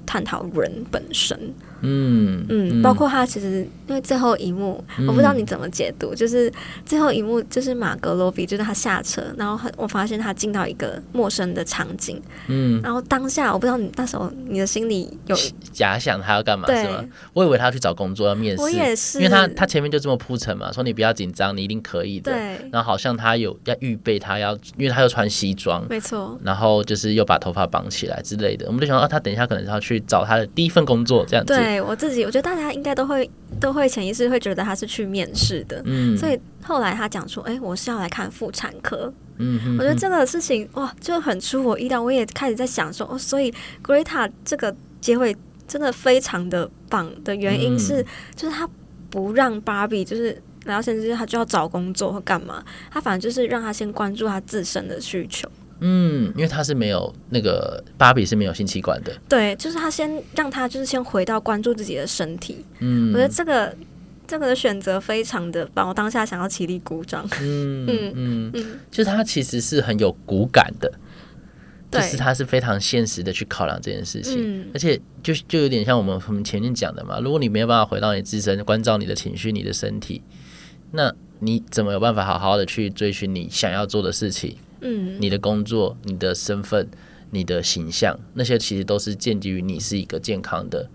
[0.06, 1.54] 探讨人本身。
[1.82, 6.52] 嗯嗯，包括他其实因为最后一幕，嗯、我不知道你怎么解读，就是
[6.84, 15.36] 最后一幕就是马格罗比，就是他下车，然后很我发现他进到一个陌生的场景，嗯，然后当下我不知道你那时候你的心里有
[15.72, 16.82] 假想他要干嘛对。
[16.82, 17.04] 是吗？
[17.32, 32.42] 我以为他要去找工作要面试，我也是，因为他他前面就这么铺陈嘛，说你不要紧张，你一定可以的，对，然后好像他有要预备他要，因为他又穿西装，没错，然后就是又把头发绑起来之类的，我们就想到啊，他等一下可能是要去找他的第一份工作这样子，对我自己我觉得。
[32.42, 42.02] 大家应该都会都会潜意识会觉得他是去面试的，嗯，所以后来他讲说，哎、欸，我是要来看妇产科，嗯我觉得这个事情哇，就很出我意料。
[42.02, 45.36] 我也开始在想说，哦，所以 Greta 这个结尾
[45.68, 48.68] 真的非常的棒的原因是，嗯、就是他
[49.08, 50.32] 不让芭比就是
[50.64, 52.60] 来到现实，他就要找工作或干嘛，
[52.90, 55.48] 他反正就是让他先关注他自身的需求。
[55.84, 62.64] 嗯，因为他是没有那个芭比是没有性器官的，对，就是他先让他就是先回到关注自己的身体。
[62.78, 63.76] 嗯，我觉得这个
[64.26, 67.28] 这个的选择非常的棒，我当下想要起立鼓掌。
[67.40, 70.90] 嗯 嗯嗯嗯，就是他其实是很有骨感的，
[71.90, 80.22] 对就是他是非常现实的去考量这件事情，嗯、而且就就有点像我们我们前面讲的嘛，如果你没有办法回到你自身，关照你的情绪、你的身体，
[80.92, 84.56] 那你怎么有办法好好的去追寻你想要做的事情？
[84.82, 86.86] 嗯，你的工作、你的身份、
[87.30, 90.90] 你的形象，那些其实都是建基于你是一个健康的、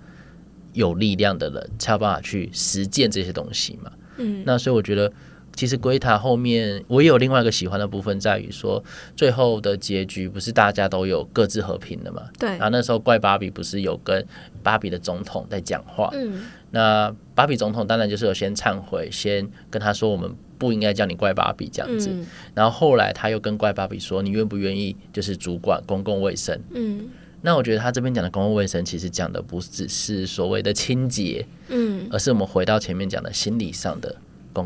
[0.74, 3.92] 有力量的人，才有办法去实践这些东西嘛。
[4.18, 5.12] 嗯，那所以我觉得，
[5.58, 8.82] 其实龟塔后面我也有另外一个喜欢的部分，在于说
[9.18, 12.24] 最后的结局不是大家都有各自和平的嘛？
[12.40, 12.50] 对。
[12.52, 14.26] 然后那时候怪芭比不是有跟
[14.64, 16.10] 芭比的总统在讲话？
[16.14, 16.44] 嗯。
[16.72, 20.34] 那芭比总统当然就是有先忏悔，先跟他说我们。
[20.60, 27.08] 不应该叫你怪芭比这样子，嗯、然后后来他又跟怪芭比说：“你愿不愿意就是主管公共卫生？”嗯，
[27.44, 34.16] 那我觉得他这边讲的公共卫生，其实讲的不只是所谓的清洁，嗯，而是我们回到前面讲的心理上的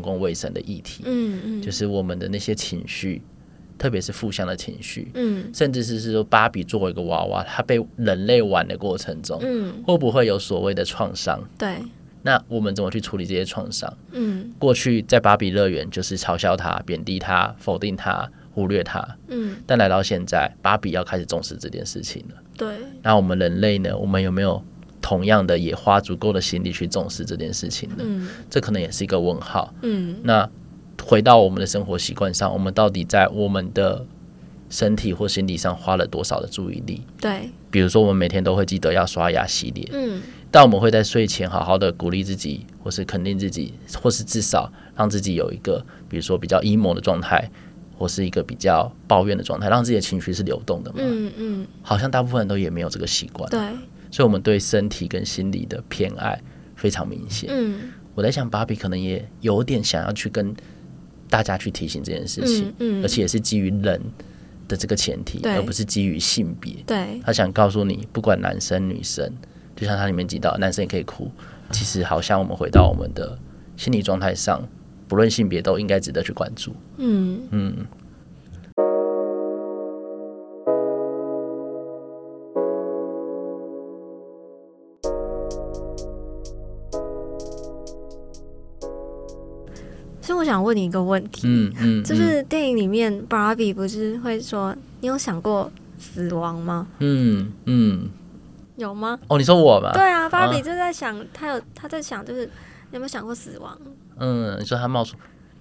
[0.12, 3.20] 共卫生的议题，嗯嗯，就是我们的那些情绪，
[3.76, 11.42] 特别是负向的情绪，嗯，甚至是是说芭比作为一个娃娃，她被人类玩的过程中，嗯，会不会有所谓的创伤？
[11.58, 11.76] 对。
[12.24, 13.92] 那我们怎么去处理这些创伤？
[14.12, 19.04] 嗯，过去在芭比乐园就是嘲笑他、贬低他、否定他、忽略他。
[19.26, 22.36] 嗯，但来到现在，芭比要开始重视这件事情了。
[22.56, 22.76] 对。
[23.02, 23.98] 那我们人类呢？
[23.98, 24.62] 我们有没有
[25.02, 27.96] 同样的也花足够的心力去重视这件事情呢？
[27.98, 29.74] 嗯，这可能也是一个问号。
[29.82, 30.48] 嗯，那
[31.02, 34.06] 回到我们的生活习惯上，我们到底在我们的
[34.70, 37.02] 身体或心理上花了多少的注意力。
[37.20, 47.50] 对，比如说我们每天都会记得要刷牙洗脸，嗯，但我们会在睡前好好的鼓励自己，或是肯定自己，或是至少让自己有一个，比如说比较 emo 的状态，
[47.98, 50.98] 或是一个比较抱怨的状态，让自己的情绪是流动的嘛。
[51.00, 53.50] 嗯嗯，好像大部分人都也没有这个习惯。
[53.50, 53.60] 对，
[54.12, 56.40] 所以我们对身体跟心理的偏爱
[56.76, 57.48] 非常明显。
[57.50, 60.54] 嗯，我在想，芭比可能也有点想要去跟
[61.28, 64.00] 大家去提醒这件事情，嗯，嗯，而且也是基于人
[64.68, 66.74] 的这个前提，而不是基于性别。
[66.86, 69.32] 对，他想告诉你，不管男生女生，
[69.74, 71.30] 就像他里面提到，男生也可以哭。
[71.70, 73.38] 其实，好像我们回到我们的
[73.78, 74.62] 心理状态上，
[75.08, 76.76] 不论性别，都应该值得去关注。
[76.98, 77.76] 嗯嗯。
[77.76, 77.86] 所
[90.42, 95.70] 我想问你一个问题，嗯嗯，就是电影里面芭比不是会说，你有想过
[96.00, 96.84] 死亡吗？
[96.98, 98.10] 嗯嗯，
[98.74, 99.16] 有吗？
[99.28, 99.92] 哦，你说我吧？
[99.92, 103.78] 对啊，芭比就在想，他有他在想，就是你有没有想过死亡？
[104.18, 105.16] 嗯，你说他冒出，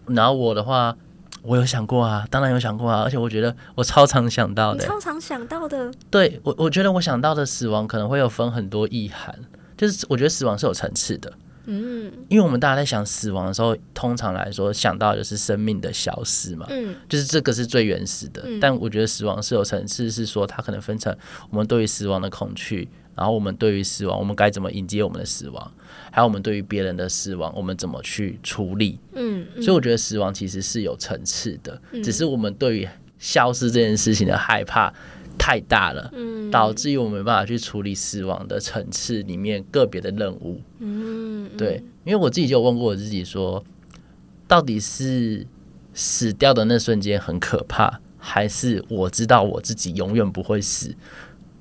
[0.08, 0.96] 然后我的话，
[1.44, 5.92] 我有想过啊，当然有想过啊，而且我觉得我超常想到的，超常想到的。
[6.10, 9.38] 对我，我觉得我想到的死亡可能会有分很多意涵，
[9.78, 11.32] 就是我觉得死亡是有层次的。
[11.66, 18.42] 嗯，因为我们大家在想死亡的时候，通常来说想到的就是生命的消失嘛，嗯，就是这个是最原始的。
[18.46, 21.16] 嗯，但我觉得死亡是有层次，是说它可能分成
[21.50, 25.72] 我们对于死亡的恐惧，然后我们对于死亡，我们该怎么迎接我们的死亡，
[26.12, 29.00] 还有我们对于别人的死亡，我们怎么去处理。
[29.14, 32.90] 嗯，嗯，所以我觉得死亡其实是有层次的，嗯，只是我们对于
[33.20, 34.92] 消失这件事情的害怕
[35.44, 40.62] 太大了，嗯，导致于我们没办法去处理死亡的层次里面个别的任务。
[40.78, 43.64] 嗯，对，因为我自己就有问过我自己说，
[44.48, 45.48] 到底是
[45.96, 50.96] 死掉的那瞬间很可怕，还是我知道我自己永远不会死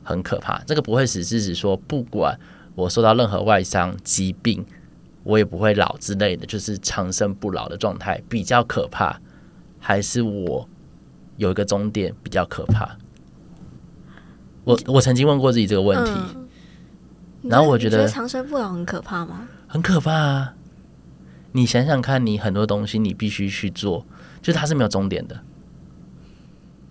[0.03, 0.63] 很可怕？
[0.67, 2.39] 这个不会死是指说，不管
[2.75, 4.63] 我受到任何外伤、疾病，
[5.25, 9.19] 我也不会老之类的，就是长生不老的状态比较可怕，
[9.79, 10.69] 还是我
[11.39, 12.95] 有一个终点比较可怕？
[14.71, 16.49] 我我曾经问过自己这个问题，嗯、
[17.43, 19.49] 然后我觉得，长生不老很可怕吗？
[19.67, 20.55] 很可怕啊！
[21.53, 24.07] 你想想看，你很多东西你必须去做，
[24.41, 25.41] 就是它是没有终点的。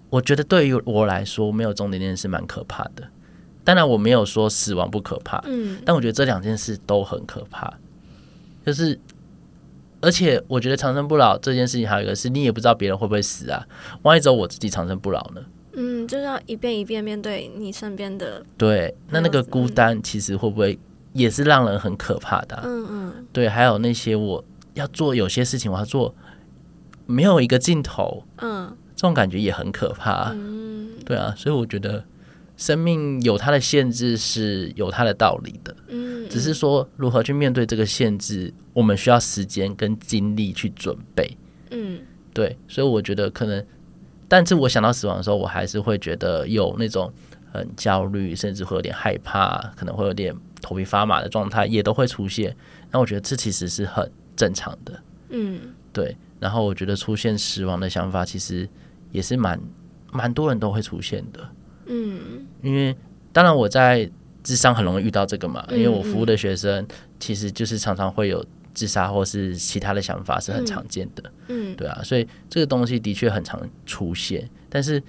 [0.10, 3.08] 我觉得对于我来说，没有终点这件事蛮可怕的。
[3.64, 7.72] 当然，我没有说死亡不可怕，嗯，但我觉得这两件事都很可怕。
[8.66, 9.00] 就是，
[10.02, 13.68] 而且我觉得长生不老这件事情，还有一个是你也不知道别人会不会死啊。
[14.02, 15.42] 万一只有我自己长生不老呢？
[15.82, 18.46] 嗯，就是要一遍一遍面对你身边的。
[18.58, 20.78] 对，那那个孤单其实会不会
[21.14, 22.64] 也是让人很可怕的啊？
[22.66, 26.14] 嗯嗯，对，还有那些我要做有些事情，我要做
[27.06, 30.34] 没有一个尽头，嗯，这种感觉也很可怕。
[30.34, 32.04] 嗯，对啊，所以我觉得
[32.58, 35.74] 生命有它的限制是有它的道理的。
[35.88, 41.38] 嗯，只是说如何去面对这个限制，我们需要时间跟精力去准备。
[41.72, 42.02] 嗯，
[42.34, 43.66] 对，所以我觉得可能。
[44.30, 47.12] 但是我想到死亡的时候，我还是会觉得有那种
[47.52, 52.56] 很焦虑，甚至会有点害怕，可能会有点头皮发麻的状态，也都会出现。
[52.92, 55.04] 那我觉得这其实是很正常的。
[55.30, 55.60] 嗯，
[55.92, 56.16] 对。
[56.40, 58.70] 然后我觉得出现死亡的想法，其实
[59.12, 59.60] 也是蛮
[60.12, 61.50] 蛮多人都会出现的。
[61.88, 62.96] 嗯，因为
[63.34, 64.10] 当然我在
[64.44, 66.88] 智商很容易遇到这个嘛，因为我服务的学生
[67.20, 68.46] 其实就是常常会有。
[68.74, 74.50] 自杀或是其他的想法是很常见的，嗯，对啊，所以这个东西的确很常出现。
[74.70, 75.02] 但是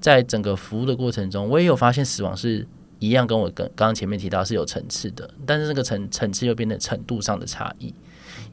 [0.00, 2.66] 在整个服务的过程中，我也有发现死亡是
[2.98, 7.92] 一样，跟我跟刚刚前面提到是有层次的，但是这个层层次又变成程度上的差异。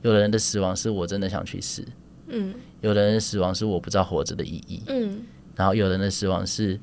[0.02, 1.84] 有的人的死亡是我真的想去死，
[2.28, 5.22] 嗯，有的人的死亡是我不知道活着的意义，嗯，
[5.56, 6.80] 然后有的人的死亡是，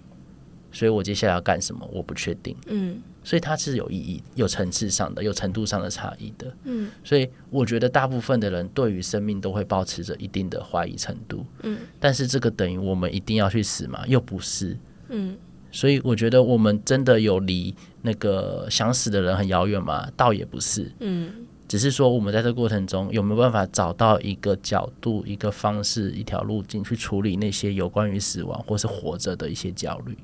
[0.73, 3.01] 所以我接下来要干什么，我不确定，嗯。
[3.25, 6.53] 所以它是有意义、有层次上的、有程度上的差异的。
[6.65, 11.47] 嗯，所以我觉得大部分的人对于生命都会保持着一定的怀疑程度。
[11.63, 14.05] 嗯，但是这个等于我们一定要去死吗？
[14.07, 14.77] 又不是。
[15.09, 15.37] 嗯，
[15.71, 20.11] 所以我觉得我们真的有离那个想死的人很遥远吗？
[20.17, 20.91] 倒也不是。
[21.01, 21.33] 嗯，
[21.69, 30.17] 只是说我们在这个过程中有没有办法找到一个角度、一个方式、一条路径去处理那些有关于死亡或是活着的一些焦虑。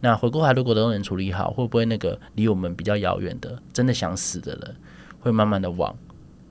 [0.00, 4.76] 那回过来，如果都能处理好，会不会那个离我们比较遥远的、真的想死的人，
[5.20, 5.94] 会慢慢的往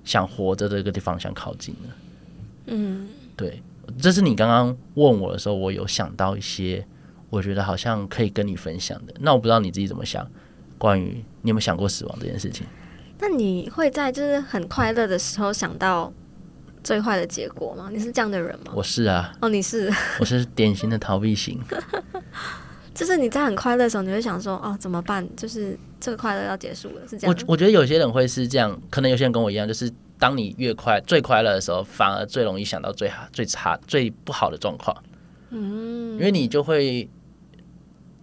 [0.04, 1.90] 想活着的这个地方向靠近呢？
[2.68, 3.62] 嗯，对，
[4.02, 6.86] 这是你刚刚问我的时候，我有想到一些，
[7.30, 9.14] 我觉得好像可以跟你分享的。
[9.22, 10.30] 那我不知道你自己怎么想，
[10.78, 12.68] 关于你有没有想过死亡这件事情？
[13.20, 16.12] 那你会在就是很快乐的时候想到
[16.84, 17.90] 最坏的结果吗？
[17.92, 18.74] 你是这样的人吗？
[18.76, 19.34] 我是啊。
[19.42, 19.90] 哦，你是？
[20.20, 21.60] 我是典型的逃避型。
[22.98, 25.24] 就是你在很快乐的时候，你会想说哦，怎么办？
[25.36, 27.36] 就是这个快乐要结束了，是这样。
[27.48, 29.88] 我我觉得有些人会是这样，可能有些人跟我一样，就是
[30.18, 34.98] 当你越快最快乐的时候，反而最容易想到最好、最差、最不好的状况。
[35.52, 37.08] 嗯，因为你就会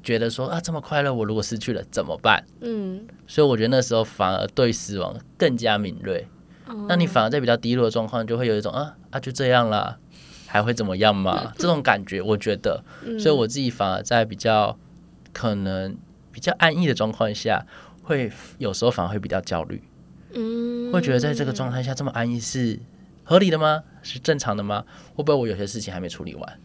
[0.03, 2.45] 觉得说啊，这么快乐，我如果失去了怎么办？
[2.61, 6.27] 嗯，所以我觉得那时候反而对死亡更加敏锐。
[6.68, 9.99] 嗯，那你反而在比较低落的状况，就会有一种啊啊，就这样啦。
[10.55, 11.53] 还会怎么样吗？
[11.59, 12.81] 这种感觉，我觉得，
[13.19, 14.79] 所以我自己反而在比较
[15.33, 15.97] 可能
[16.31, 17.67] 比较安逸的状况下，
[18.05, 19.83] 会有时候反而会比较焦虑，
[20.33, 22.79] 嗯，会觉得在这个状态下这么安逸是
[23.25, 23.83] 合理的吗？
[24.05, 24.85] 是正常的吗？
[25.17, 26.61] 会不会我有些事情还没处理完？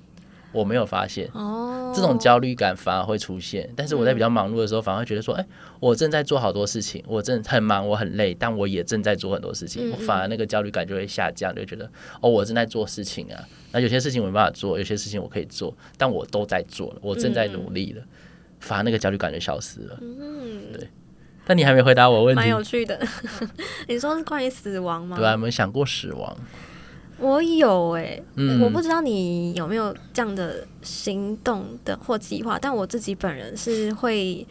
[0.51, 3.69] 我没有发现，哦，这种焦虑感反而会出现。
[3.75, 5.45] 但是我在比较忙碌的时候，反而会觉得说，哎，
[5.79, 11.89] 我正在做好多事情，我正很忙，我很累，但我也正在做很多事情，我反而那个焦虑感就会下降，就觉得，
[12.21, 13.43] 哦，我正在做事情啊。
[13.71, 18.03] 那有些事情我没办法做，有些事情我可以做，但我都在做了，我正在努力了，
[18.59, 19.97] 反而那个焦虑感就消失了。
[20.01, 20.89] 嗯，对。
[21.45, 22.99] 但你还没回答我问题，蛮有趣的。
[23.87, 25.17] 你说是关于死亡吗？
[25.17, 26.37] 对啊，有没有想过死亡？
[27.19, 34.45] 我有哎、欸，嗯、我不知道你有没有这样的行动的或计划，但我自己本人是会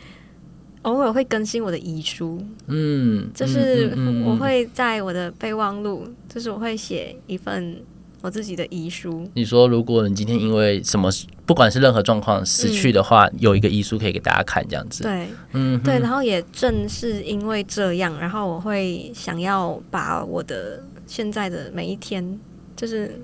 [0.83, 3.93] 偶尔会更新我的遗书，嗯，就是
[4.25, 7.77] 我会在我的备忘录，就是我会写一份
[8.21, 9.27] 我自己的遗书。
[9.35, 11.11] 你说，如果你今天因为什么，
[11.47, 22.39] 不管是任何状况死去的话，嗯、有一个遗书可以给大家看，这样子，对，嗯，对，然后也正是因为这样，然后我会想要把我的现在的每一天。
[22.79, 23.21] 就是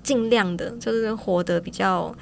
[0.00, 2.14] 尽量的，就是活得比较，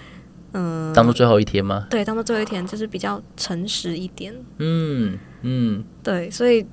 [0.53, 1.87] 嗯，当做最后一天吗？
[1.91, 4.35] 对，当做最后一天，就是比较诚实一点。
[4.57, 6.65] 嗯嗯，对，所以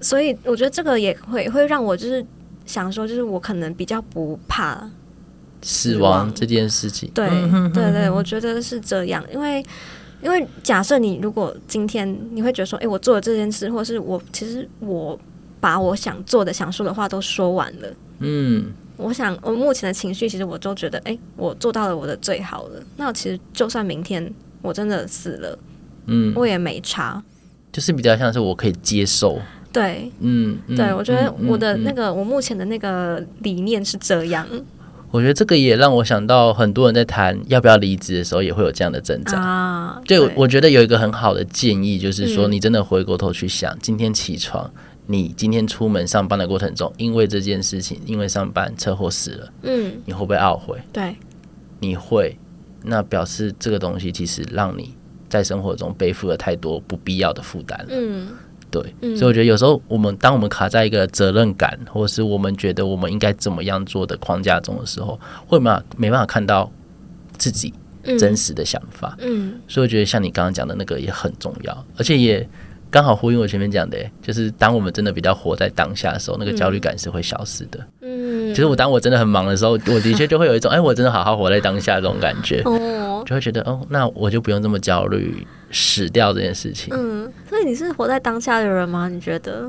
[0.00, 2.24] 所以我觉得这个也会会让我就是
[2.64, 4.90] 想说，就是我可能比较不怕
[5.60, 7.10] 死亡这件事情。
[7.14, 7.28] 对
[7.74, 9.62] 对对，我觉得是这样，因为
[10.22, 15.18] 因为假设你如果今天你会觉得说，哎，我做了这件事，或是我其实我
[15.60, 17.88] 把我想做的、想说的话都说完了，
[18.20, 18.72] 嗯。
[18.96, 22.82] 我想，我目前的情绪，其实我都觉得，哎、欸，我做到了我的最好了。
[22.96, 24.32] 那其实，就算明天
[24.62, 25.58] 我真的死了，
[26.06, 27.22] 嗯，我也没差。
[27.72, 29.40] 就是比较像是我可以接受。
[29.72, 34.46] 对，嗯，对，我觉得我的那个，嗯嗯、我目前的那个理念是这样。
[35.10, 40.00] 我觉得这个也让我想到，很多人在谈要不要离职的时候，也会有这样的挣扎啊。
[40.06, 44.70] 对，我觉得有一个很好的建议，就是说，你真的回过头去想，嗯、今天起床。
[45.06, 50.80] 你今天出门上班的过程中，因为这件事情，因为上班车祸死了，嗯，你会不会懊悔？
[50.92, 51.14] 对，
[51.78, 52.38] 你会，
[52.82, 54.94] 那表示这个东西其实让你
[55.28, 58.28] 在生活中背负了太多不必要的负担了，嗯，
[58.70, 66.72] 对，嗯，所以我觉得有时候我们当我们卡在一个责任感，或者是我们觉得我们应该怎么样做的框架中的时候，会没没办法看到
[67.36, 67.74] 自己
[68.18, 72.48] 真实的想法，嗯，嗯，所以我觉得像你刚刚讲的那个也很重要，而且也。
[72.94, 77.84] 刚好呼应我前面讲的，就是当我们真的比较活在当下的时候，那个焦虑感是会消失的。
[78.02, 82.62] 嗯，其实我当我真的很忙的时候，我的确就会有一种， 哎，我真的好好活在当下这种感觉。
[82.64, 86.94] 哦，就会觉得，哦，那我就不用这么焦虑死掉这件事情。
[86.96, 89.08] 嗯，所以你是活在当下的人吗？
[89.08, 89.68] 你觉得？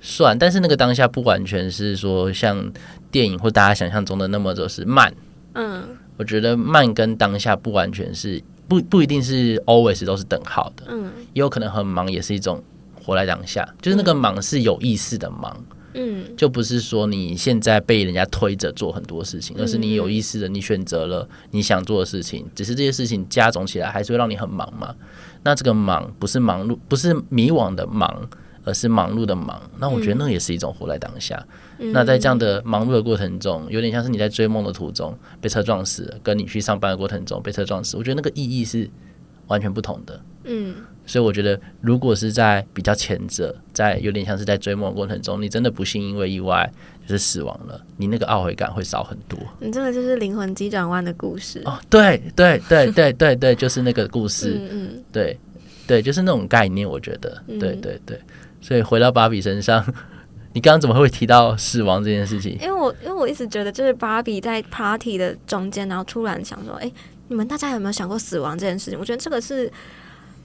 [0.00, 2.72] 算，但是那个当下不完全是说像
[3.10, 5.12] 电影或大家想象中的那么就是慢。
[5.54, 5.82] 嗯，
[6.16, 8.40] 我觉得慢跟当下不完全是。
[8.68, 12.62] 不不一定是 always 都是等号的，嗯，也有可能很忙，也是一种
[13.02, 15.56] 活在当下，就是那个忙是有意识的忙，
[15.92, 24.94] 嗯，就不是说你现在被人家推着做很多事情，而是你有意识的，你选择了你想做的事情，只是这些事情加总起来还是会让你很忙嘛。
[25.42, 28.28] 那这个忙不是忙碌，不是迷惘的忙。
[28.64, 31.46] 而是忙碌的忙，那我觉得那也是一种活在当下。
[31.78, 38.88] 嗯、那在这样的忙碌的过程中，有点像是你在追梦的途中被车撞死，跟你去上班的过程中被车撞死，我觉得那个意义是
[39.48, 40.20] 完全不同的。
[40.44, 46.70] 嗯，所以我觉得，如果是在比较前者，在有点像是在追梦的过程中，你真的不幸因为意外
[47.06, 49.38] 就是死亡了，你那个懊悔感会少很多。
[49.58, 54.58] 你这个就是灵魂急转弯的故事哦，对对对对对对，就是那个故事。
[54.58, 55.38] 嗯嗯，对
[55.86, 58.00] 对，就是那种概念，我觉得，对对对。
[58.06, 58.20] 对
[58.66, 59.84] 所以回到芭比身上，
[60.54, 62.52] 你刚刚怎么会提到死亡这件事情？
[62.62, 66.90] 因为我因为我一直觉得，就是芭比在 party 的中间，然后突然想说：“哎，
[67.28, 69.70] 你们大家有没有想过死亡这件事情？”我觉得这个是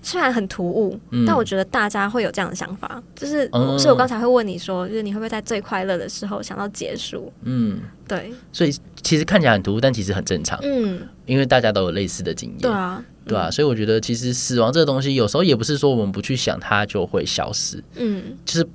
[0.01, 3.01] 虽然很突兀，嗯、但我觉得大家会有这样的想法。
[3.15, 7.31] 就是，嗯、所以我刚才会问你说，就是你会不会在最快乐的时候想到结束？
[7.43, 8.31] 嗯，对。
[8.51, 10.59] 所以其实看起来很突兀，但其实很正常。
[10.63, 12.59] 嗯，因为大家都有类似的经验。
[12.59, 13.03] 对啊。
[13.25, 18.67] 对啊，所以我觉得其实死亡这个东西，有时候也不是说我们不去想它就会消失，嗯，就是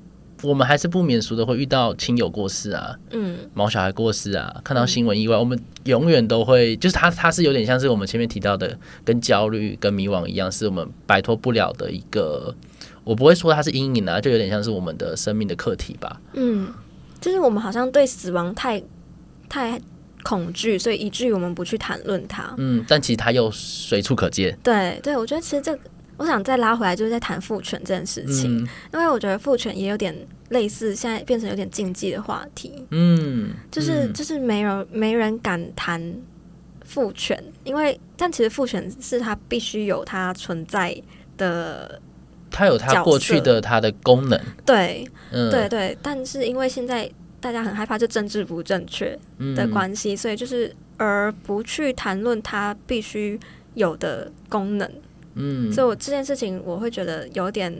[0.44, 12.54] 我们还是不免俗的会遇到亲友过世啊，嗯，毛小孩过世啊，看到新闻意外，嗯、我们永远都会，就是他他是有点像是我们前面提到的，跟焦虑跟迷惘一样，是我们摆脱不了的一个，
[13.02, 16.20] 我不会说它是阴影啊，就有点像是我们的生命的课题吧。
[16.34, 16.68] 嗯，
[17.20, 18.82] 就是我们好像对死亡太
[19.48, 19.80] 太
[20.22, 22.54] 恐惧，所以以至于我们不去谈论它。
[22.58, 24.58] 嗯，但其实它又随处可见。
[24.62, 25.80] 对对，我觉得其实这个。
[26.16, 30.14] 我想再拉回来，就是在谈父权这件事情，嗯、因为我觉得父权也有点
[30.50, 32.84] 类似，现在变成有点禁忌的话题。
[32.90, 36.14] 嗯，就是就是没人没人敢谈
[36.84, 40.94] 父权，因为但其实父权是它必须有它存在
[41.36, 42.00] 的，
[42.50, 44.38] 它有它过去的它的功能。
[44.66, 49.18] 对，嗯、对对，但是因为现在大家很害怕就政治不正确
[49.56, 53.38] 的关系，嗯、所以就是而不去谈论它必须
[53.74, 54.90] 有的功能。
[55.34, 57.74] 嗯，所以我这件事情我会觉得有点，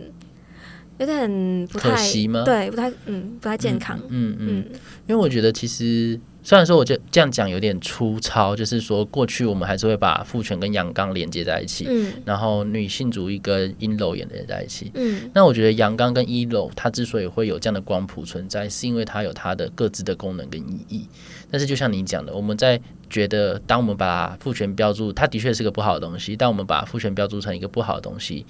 [0.99, 2.43] 有点不太可惜吗？
[2.45, 3.99] 对，不太，嗯，不太健康。
[4.09, 4.65] 嗯嗯，
[5.07, 21.09] 因为我觉得其实虽然说我就这样讲有点粗糙，就是说过去我们还是会把父权跟阳刚连接在一起，嗯，然后女性主义跟阴柔也连在一起，嗯，那我觉得阳刚跟阴柔它之所以会有这样的光谱存在，是因为它有它的各自的功能跟意义。
[21.51, 26.35] 但是就像你讲的，我们在觉得，当我们把父权标注，它的确是个不好的东西。
[26.35, 28.45] 当我们把父权标注成一个不好的东西，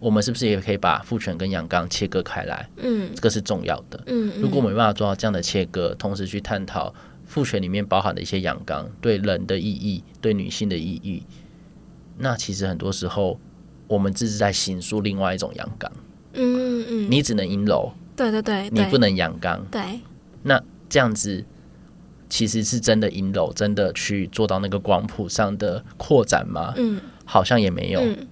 [0.00, 2.68] 我们是不是也可以把父权跟阳刚切割开来？
[2.78, 4.02] 嗯，这个是重要的。
[4.06, 6.92] 嗯，如果我们没办法做到这样的切割，同时去探讨
[7.26, 11.22] 父权里面包含的一些阳刚对人的意义、对女性的意义，
[12.18, 13.38] 那其实很多时候
[13.86, 15.92] 我们只是在形塑另外一种阳刚。
[16.32, 19.64] 嗯嗯，你只能阴柔，对对对，你不能阳刚。
[19.70, 20.00] 对，
[20.42, 21.44] 那这样子。
[22.32, 26.72] 其实是真的阴柔，真的去做到那个光谱上的扩展吗？
[26.76, 28.00] 嗯，好像也没有。
[28.00, 28.28] 嗯、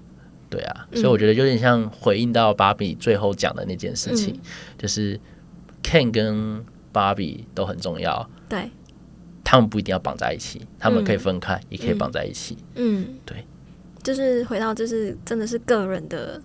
[0.50, 4.40] 对啊，所以我觉得有点像回应到芭比最后讲的那件事情，嗯、
[4.78, 5.18] 就是
[5.82, 8.28] Ken 跟芭比都很重要。
[8.48, 8.70] 对，
[9.44, 12.56] 他们不一定要绑在一起，他们可以分开，嗯、也可以绑在一起。
[12.76, 13.44] 嗯，对，
[14.02, 16.40] 就是回到就是真的是个人的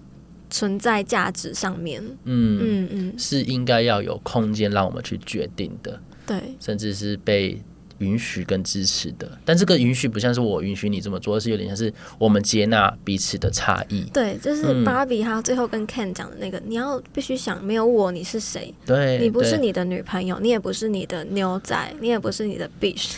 [0.49, 2.04] 存在价值上面。
[2.26, 5.99] 嗯嗯嗯，是应该要有空间让我们去决定的。
[6.26, 7.62] 对，甚至是被
[8.00, 14.04] 允许跟支持的，但这个允许不像是我允许你这么做，而是有点像是我们接纳彼此的差异。
[14.14, 18.74] 对，就是芭比她最后跟 Ken 讲的那个，嗯、你要必须想，没有我你是谁？
[18.86, 23.16] 对，你不是你的女朋友，你也不是你的牛仔，你也不是你的 bitch。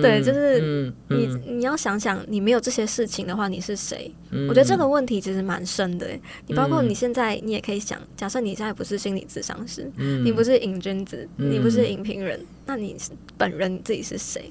[0.00, 4.10] 对，就是你，你要想想，你没有这些事情的话，你是谁？
[4.30, 6.08] 嗯、我觉得这个问题其实蛮深的。
[6.46, 12.96] 你包括你现在，你也可以想，假设你现在不是心理咨商师，嗯、你不是瘾君子，嗯、你不是影评人，那你
[13.36, 14.50] 本人你自己是谁？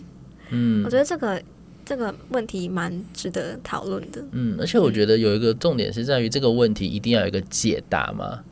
[0.52, 1.42] 嗯，我觉得这个
[1.84, 4.24] 这个问题蛮值得讨论的。
[4.32, 8.44] 嗯，而且我觉得有一个重点是在于这个问题一定要有一个解答吗？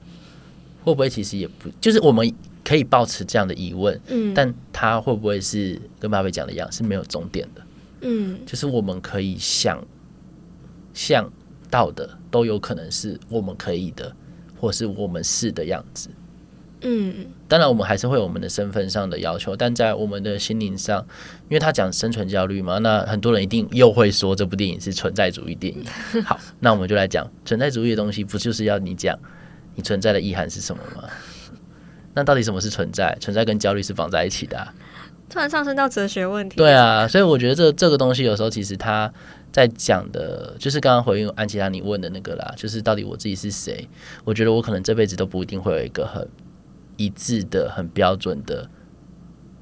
[0.83, 2.33] 会不会其实也不就是我们？
[2.65, 7.61] 可以抱持这样的疑问，嗯，但他会不会是跟芭比讲的一样，是没有终点的，
[8.01, 9.81] 嗯，就是我们可以想
[10.93, 11.31] 象
[11.69, 14.13] 到的，都有可能是我们可以的，
[14.59, 16.09] 或是我们是的样子，
[16.81, 21.05] 嗯，当然我们还是会有我们的身份上的要求，但在我们的心灵上，
[21.43, 25.85] 因为他讲生存焦虑嘛，那很多人一定又会说这部电影是存在主义电影。
[26.25, 29.17] 好，那我们就来讲存在主义的东西，不就是要你讲
[29.75, 31.07] 你存在的意涵是什么吗？
[32.15, 33.15] 那到底什么是存在？
[33.19, 34.73] 存在跟焦虑是绑在一起的啊。
[35.29, 36.55] 突然上升到哲学问题。
[36.55, 39.11] 对啊，所以我觉得这这个东西有时候其实他
[39.51, 43.89] 在讲的，就是刚刚回应安琪拉你问的那个啦，就是到底我自己是谁？
[44.23, 46.27] 我觉得我可能这辈子都不一定会有一个很
[46.95, 48.69] 一致的、很标准的、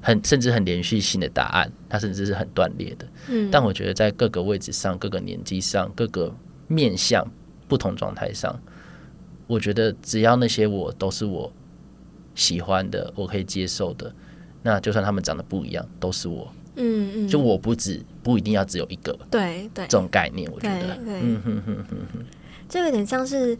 [0.00, 3.06] 很甚至很连续性的答案，它甚至是很断裂的。
[3.28, 3.50] 嗯。
[3.50, 6.32] 但我觉得在各个位置上、各个年纪上、各个
[6.68, 7.26] 面向、
[7.66, 8.60] 不同状态上，
[9.46, 11.50] 我觉得只要那些我都是我。
[12.34, 14.12] 喜欢的，我可以接受的，
[14.62, 16.52] 那就算他们长得不一样，都是我。
[16.76, 19.16] 嗯嗯，就我不只不一定要只有一个。
[19.30, 22.24] 对对，这种概念我觉得，嗯哼哼哼哼，
[22.68, 23.56] 这有点像是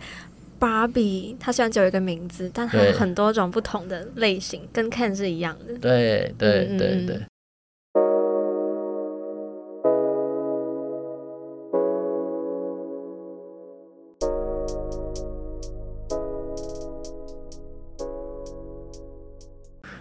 [0.59, 5.78] 芭比，它虽然只有一个名字，但它有很多种不同的类型，跟 Ken 是一样的。
[5.78, 7.20] 对对对对。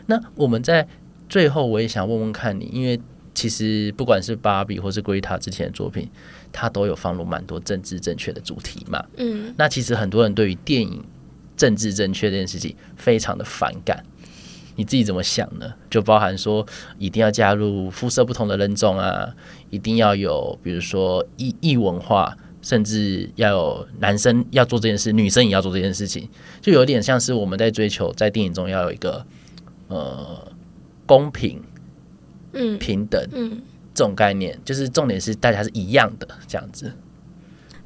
[0.06, 0.88] 那我们在
[1.30, 3.00] 最后，我也想问问看你，因为
[3.34, 6.10] 其实不管是芭比或是 Greta 之前的作品，
[6.52, 9.04] 它都有放入蛮多政治正确的主题嘛。
[9.18, 11.04] 嗯，那其实很多人对于电影
[11.58, 14.04] 政治正确这件事情非常的反感，
[14.76, 15.74] 你自己怎么想呢？
[15.90, 16.66] 就包含说
[17.00, 19.34] 一定要加入肤色不同的人种啊，
[19.70, 26.30] 一定要有比如说异异文化甚至要有男生要做这件事，女生也要做这件事情，
[26.62, 29.26] 就有点像是我们在追求在电影中要有一个
[29.94, 30.52] 呃
[31.06, 31.62] 公平、
[32.54, 33.62] 嗯平等，嗯，
[33.94, 36.92] 这种概念，就是重点是大家是一样的这样子。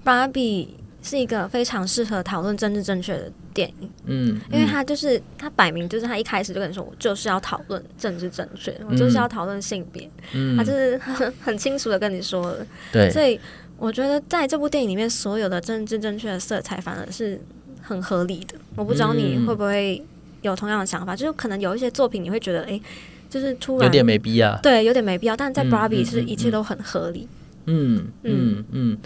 [0.04, 13.40] 芭比是一个非常适合讨论政治正确的电影，嗯，因为他就是他摆明就是他一开始就跟你说，我就是要讨论政治正确，我就是要讨论性别，嗯，他就是很 很清楚的跟你说了，对，所以
[13.78, 17.40] 我觉得在这部电影里面，所有的政治正确的色彩反而是
[17.82, 18.56] 很合理的。
[18.76, 20.04] 我不知道你会不会
[20.42, 22.80] 有同样的想法，就是可能有一些作品你会觉得，哎，
[23.30, 27.28] 就是突然有点没必要，对，有点没必要，但在 Barbie 是一切都很合理。
[27.66, 28.98] 嗯嗯嗯，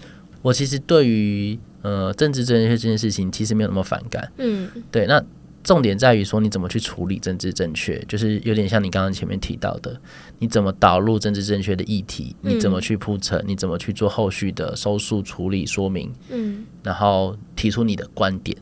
[0.41, 1.59] 我其实对于。
[1.83, 4.31] 呃，政治正确这件事情其实没有那么反感。
[4.37, 5.07] 嗯，对。
[5.07, 5.19] 那
[5.63, 9.99] 重点在于说你怎么去处理政治正确，就是有点像你刚刚前面提到的，
[10.37, 18.55] 你怎么导入政治正确的议题，你怎么去铺陈，你怎么去做后续的收束、处理、说明，嗯，然后提出你的观点。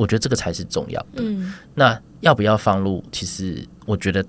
[0.00, 1.16] 我觉得这个才是重要的。
[1.22, 4.24] 嗯，那要不要放入，其实我觉得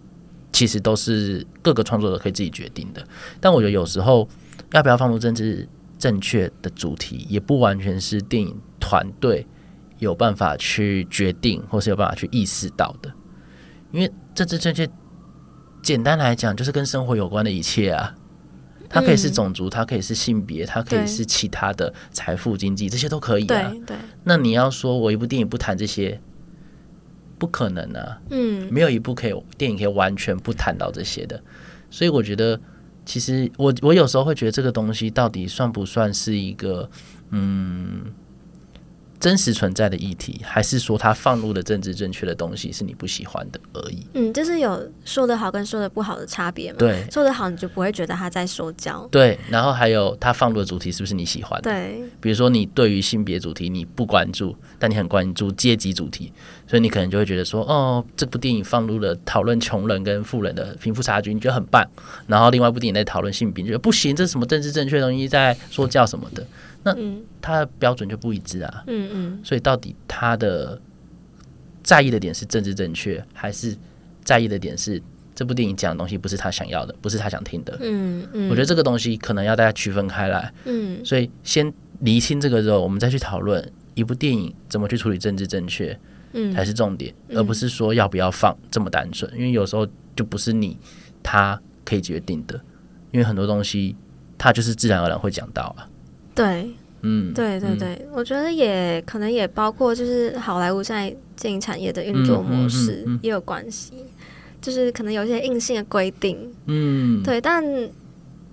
[0.52, 3.02] 其实都是各个创作者可以自己决定的。
[3.40, 4.28] 但我觉得有时候
[4.74, 5.66] 要不要放入政治
[5.98, 9.48] 正确的主题也不完全是电影团队
[10.00, 13.10] 有办法去决定，或是有办法去意识到的。
[13.94, 14.86] 因为政治正确，
[15.82, 18.14] 简单来讲就是跟生活有关的一切啊。
[18.92, 23.74] 它可以是种族，它可以是性别，它可以是其他的财富、经济，这些都可以啊。
[23.88, 23.96] 对。
[24.24, 26.20] 那你要说我一部电影不谈这些，
[27.38, 28.20] 不可能啊。
[28.30, 28.68] 嗯。
[28.72, 31.42] 没有一部可以电影可以完全不谈到这些的。
[31.90, 32.60] 所以我觉得。
[33.04, 36.88] 其实我我有时候会觉得这个东西到底算不算是一个
[37.32, 38.04] 嗯
[39.22, 44.06] 真实存在的议题，还是说他放入的政治正确的东西是你不喜欢的而已？
[44.16, 46.80] 嗯，就是有说的好跟说的不好的差别嘛。
[46.80, 49.08] 对，说的好你就不会觉得他在说教。
[49.12, 51.72] 对，然后还有他放入的主题是不是你喜欢的？
[51.72, 56.34] 对，比如说你对于性别主题你不关注，但你很关注阶级主题，
[56.68, 61.88] 所以你可能就会觉得说，哦，这部电影放入了讨论穷人跟富人的贫富差距，你觉得很棒。
[62.26, 66.44] 然后另外一部电影在讨论性别，你觉得不行，这是什么政治正确的东西在说教什么的。
[66.84, 66.96] 那
[67.42, 70.80] 他的标准就不一致啊，嗯嗯，所以到底他的
[71.84, 73.76] 在意的点是政治正确，还是
[74.24, 75.02] 在意的点是
[75.36, 77.78] 这部电影讲的东西不是他想要的，不是他想听的？
[77.82, 85.98] 嗯嗯，我觉得这个东西可能要大家区分开来，嗯，所以先厘清这个之后，我们再去讨论一部电影怎么去处理政治正确，
[86.34, 90.78] 嗯，才是重点，而不是说要不要放这么单纯，因为有时候就不是你
[91.22, 92.60] 他可以决定的，
[93.12, 93.96] 因为很多东西
[94.38, 95.88] 他就是自然而然会讲到啊。
[96.34, 96.72] 对，
[97.02, 103.92] 嗯，对对对，嗯、我觉得也可能也包括就是好莱坞现在电影产业的运作模式也有关系，
[104.62, 106.38] 就是可能有一些硬性的规定，
[106.68, 107.64] 嗯，对，但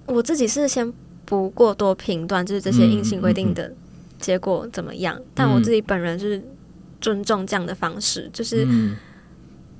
[0.07, 0.93] 我自己是先
[1.25, 3.73] 不过多评断，就是这些硬性规定的
[4.19, 6.43] 结果怎么样，但我自己本人就是
[7.01, 8.67] 尊重这样的方式，就是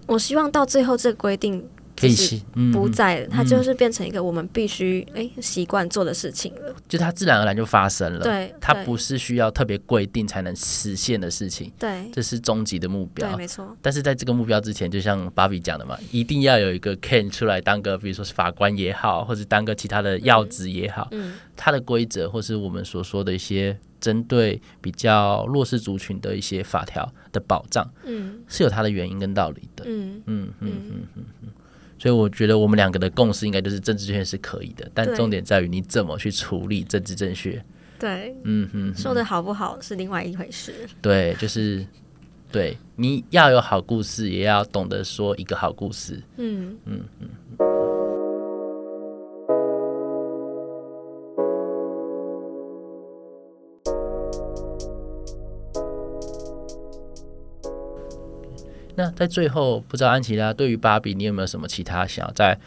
[0.07, 1.65] 我希望到最后这个规定。
[1.99, 2.43] 可以
[2.73, 6.75] 不在，它就是变成一个我们必须哎习惯做的事情了。
[6.87, 11.73] 就它自然而然就发生了，对，它不是需要特别规定才能实现的事情。
[11.79, 13.29] 对，这是终极的目标。
[13.29, 13.77] 对，没错。
[13.83, 29.85] 但是在这个目标之前，就像芭比讲的嘛，一定要有一个 Ken 出来当个，比如说是法官也好，或者当个其他的要职也好，嗯，他的规则或是我们所说的一些针对比较弱势族群的一些法条的保障，嗯，是有它的原因跟道理的。
[29.87, 31.49] 嗯嗯嗯嗯嗯嗯。
[31.99, 37.63] 所以我觉得我们两个的共识应该就是政治正确是可以的，但重点在于你怎么去处理政治正确。
[37.99, 40.73] 对，嗯哼，说的好不好是另外一回事。
[41.03, 41.85] 对，就是
[42.53, 46.23] 对，你要有好故事，也要懂得说一个好故事。
[46.37, 47.78] 嗯嗯嗯。
[58.99, 62.59] 那在最后，不知道安琪拉对于芭比，你有没有什么其他想要再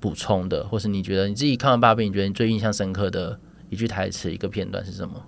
[0.00, 3.38] 补充的，或是你觉得你自己看完芭比，你觉得你最印象深刻的
[3.68, 5.22] 一句台词、一个片段是什么？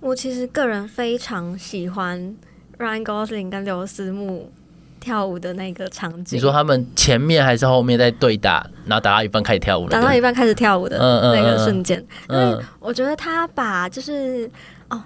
[0.00, 2.34] 我其实个人非常喜欢
[2.78, 4.50] Ryan Gosling 跟刘思慕
[4.98, 6.38] 跳舞的那个场景。
[6.38, 9.90] 你说他们前面还是后面在对打，然后打到一半开始跳舞了？
[9.90, 14.50] 打到一半开始跳舞的那个瞬间，因为我觉得他把就是
[14.88, 15.02] 哦，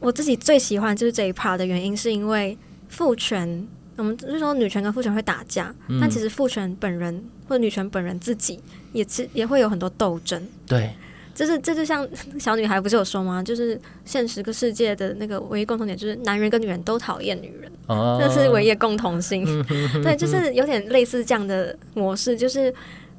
[0.00, 2.58] 我自己最喜欢就是这一 part 的原因，是因为。
[2.88, 8.60] 父权，我们就是说女权跟父权会打架，嗯、但其实父权本人或者女权本人自己
[8.92, 10.40] 也其也会有很多斗争。
[10.66, 10.92] 对，
[11.34, 12.06] 就是这就像
[12.38, 13.42] 小女孩不是有说吗？
[13.42, 19.44] 就是现实个世界的那个唯一共同点就是男人跟女人都讨厌女人，这、哦、 是唯一的共同性。
[20.02, 22.72] 对，就是有点类似这样的模式，就是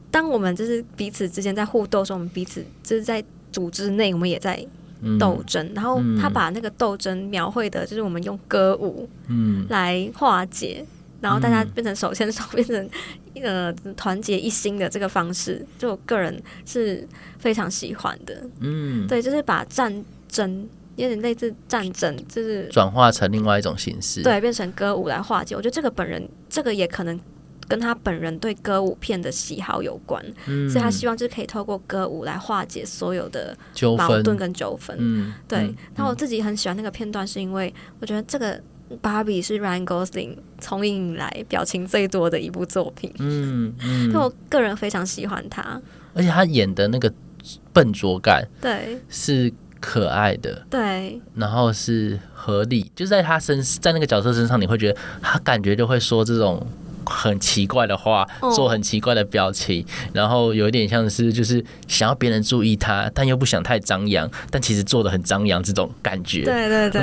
[0.10, 3.24] 当我们就是彼此之间在互斗的时候，我们彼此就是在。
[3.50, 4.64] 组织内我们也在
[5.20, 10.88] 斗争，嗯、然后他把那个斗争描绘的就是我们用歌舞嗯来化解，嗯、
[11.22, 12.90] 然后大家变成手牵手，变成
[13.42, 17.08] 呃团结一心的这个方式，就我个人是
[17.40, 18.44] 非常喜欢的。
[18.60, 25.56] 嗯，对，就是把战争有点类似战争，就是转化成另外一种形式，对，变成歌舞来化解。
[25.56, 27.20] 我觉得这个本人这个也可能。
[27.68, 33.56] 跟他本人对歌舞片的喜好有关，嗯、所以他希望就是可以透过歌舞来化解所有的
[33.98, 34.96] 矛盾跟纠纷。
[34.98, 35.60] 嗯、对，
[35.98, 38.58] 嗯、我自己很喜欢那个片段，是因为我觉得这个
[39.02, 43.14] 芭比是 Ryan Gosling 从影以来表情最多的一部作品。
[43.20, 44.14] 嗯，嗯。
[44.14, 45.82] 我个人非常喜欢他，
[46.14, 47.14] 而且他演的那个
[47.74, 56.66] 笨拙感，对，是可爱的，对，然后是合理，就在他身，在那个角色身上，你会觉得他感觉就会说这种。
[57.10, 66.44] 很奇怪的话，做很奇怪的表情，哦、然后有一点像是就是想要别人注意他，但又不想太张扬，但其实做的很张扬这种感觉。
[66.44, 67.02] 对对对，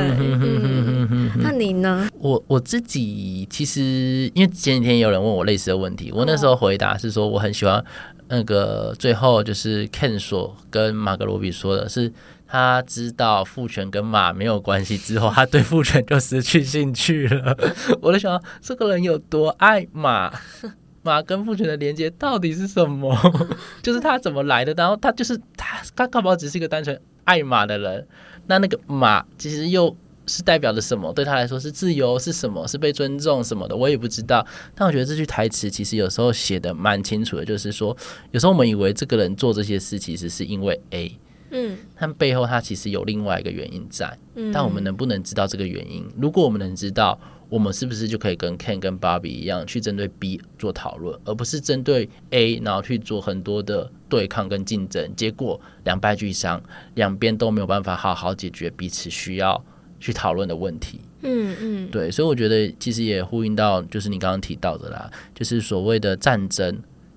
[1.40, 2.08] 那你呢？
[2.18, 7.84] 我我自己其实因为前几天有人问我类似的问题，我那时候回答是说我很喜欢
[8.28, 12.12] 那个最后就是 Ken 所跟马格罗比说的是。
[12.54, 17.56] 他知道父权跟马没有关系之后，他对父权就失去兴趣了。
[18.00, 20.32] 我就想，这个人有多爱马？
[21.02, 23.12] 马跟父权的连接到底是什么？
[23.82, 24.72] 就是他怎么来的？
[24.74, 28.06] 然后他就是他，他搞不好只是一个单纯爱马的人。
[28.46, 29.96] 那那个马其实又
[30.28, 31.12] 是代表着什么？
[31.12, 32.64] 对他来说是自由，是什么？
[32.68, 33.74] 是被尊重什么的？
[33.74, 34.46] 我也不知道。
[34.76, 37.96] 但我觉得这句台词其实有时候写得蛮清楚的，就是说，
[38.30, 41.18] 有时候我们以为这个人做这些事，其实是因为 A。
[41.50, 46.04] 嗯，但背后它其实有另外一个原因在，嗯，但我们能不能知道这个原因？
[46.16, 47.18] 如果我们能知道，
[47.48, 56.60] 我们是不是就可以跟 Ken 跟 Barbie 一样，去针对 B 做讨论，而不是针对 A，然后去做很多的对抗跟竞争，结果两败俱伤，
[56.94, 59.62] 两边都没有办法好好解决彼此需要
[60.00, 61.00] 去讨论的问题。
[61.22, 66.76] 嗯嗯，对，所以我觉得其实也呼应到，就是你刚刚提到的啦，就是所谓的战争，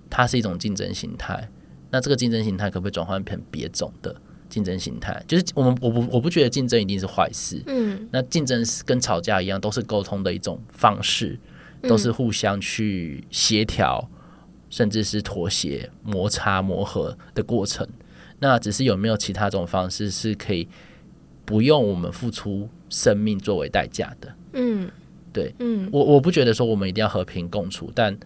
[0.10, 1.50] 它是一种竞争形态，
[1.90, 4.16] 那这个竞争形态可不可以转换成别种的？
[4.50, 11.38] 竞争形态就是我们我不我不觉得竞争一定是坏事，嗯，那竞争跟吵架一样，都是沟通的一种方式，
[11.82, 14.10] 都是互相去协调，
[14.70, 17.86] 甚至是妥协、摩擦、磨合的过程。
[18.40, 20.66] 那只是有没有其他种方式是可以
[21.44, 24.34] 不用我们付出生命作为代价的？
[24.54, 24.90] 嗯，
[25.34, 28.18] 对，嗯，我我不觉得说我们一定要和平共处，但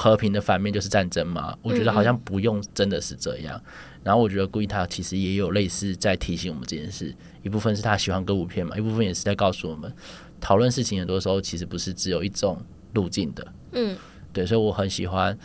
[0.00, 1.54] 和平的反面就是战争嘛。
[1.62, 3.60] 我觉得好像不用真的是这样。
[4.02, 9.92] 然后我觉得故意他其实也有类似在提醒我们这件事，一部分是他喜欢歌舞片嘛，一部分也是在告诉我们，
[10.40, 12.60] 讨论事情很多时候其实不是只有一种
[12.94, 13.46] 路径的。
[13.72, 13.94] 嗯，
[14.32, 15.38] 对，所以我很喜欢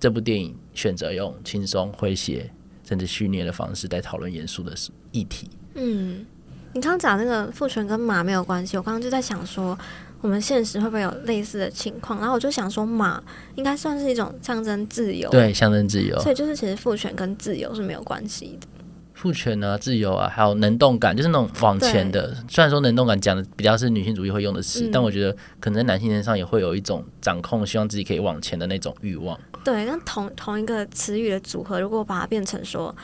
[0.00, 2.50] 这部电影选择用轻松诙谐
[2.88, 4.74] 甚至虚拟的方式在讨论严肃的
[5.10, 5.50] 议题。
[5.74, 6.24] 嗯，
[6.72, 9.78] 你刚刚讲那个父权跟马没有关系，我刚刚就在想说。
[10.22, 12.20] 我们现实会不会有类似的情况？
[12.20, 13.22] 然后我就想说，马
[13.56, 16.18] 应该算是一种象征自由，对，象征自由。
[16.20, 18.68] 所以就是其实父权跟自由是没有关系的。
[19.12, 22.36] 父权啊，自由啊，还有能动感，就是那种往前的。
[22.48, 29.38] 虽然说能动感讲的比较是女性主义会用的词，嗯、但我觉得可能在男性身上也会有一种掌控，希望自己可以往前的那种欲望。
[29.64, 32.94] 对，那同同一个词语的组合，如果把它变成说，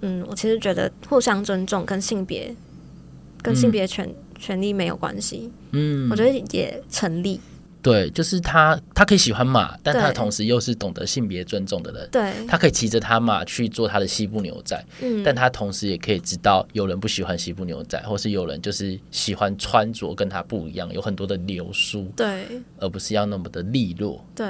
[0.00, 2.54] 嗯，我其实觉得互相尊重跟性别
[3.42, 4.06] 跟性别权。
[4.06, 7.40] 嗯权利没有关系，嗯，我觉得也成立。
[7.80, 12.08] 对，就是他，他可以喜欢马，但他同时又是懂得性别尊重的人。
[12.10, 22.44] 对，他可以骑着他马去做他的西部牛仔，嗯，但他同时也可以知道有人不喜欢西部牛仔，或是有人就是喜欢穿着跟他不一样，有很多的流苏，对，
[22.78, 24.22] 而不是要那么的利落。
[24.34, 24.46] 对，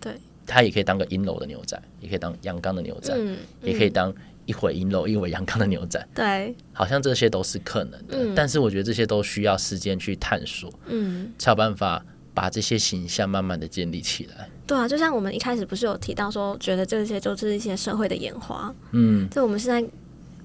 [0.00, 0.14] 对，
[0.46, 4.12] 他也可以当个阴柔的牛仔，也可以当阳刚的牛仔，嗯，也可以当。
[4.46, 12.04] 一会阴柔，一会阳刚的牛仔，对，好像这些都是可能的，嗯、但是我觉得这些都需要时间去探索，嗯，才有办法
[12.34, 14.48] 把这些形象慢慢的建立起来。
[14.66, 19.86] 对啊，就像我们一开始不是有提到说，觉得这些就是一些社会的演化，嗯，就我们现在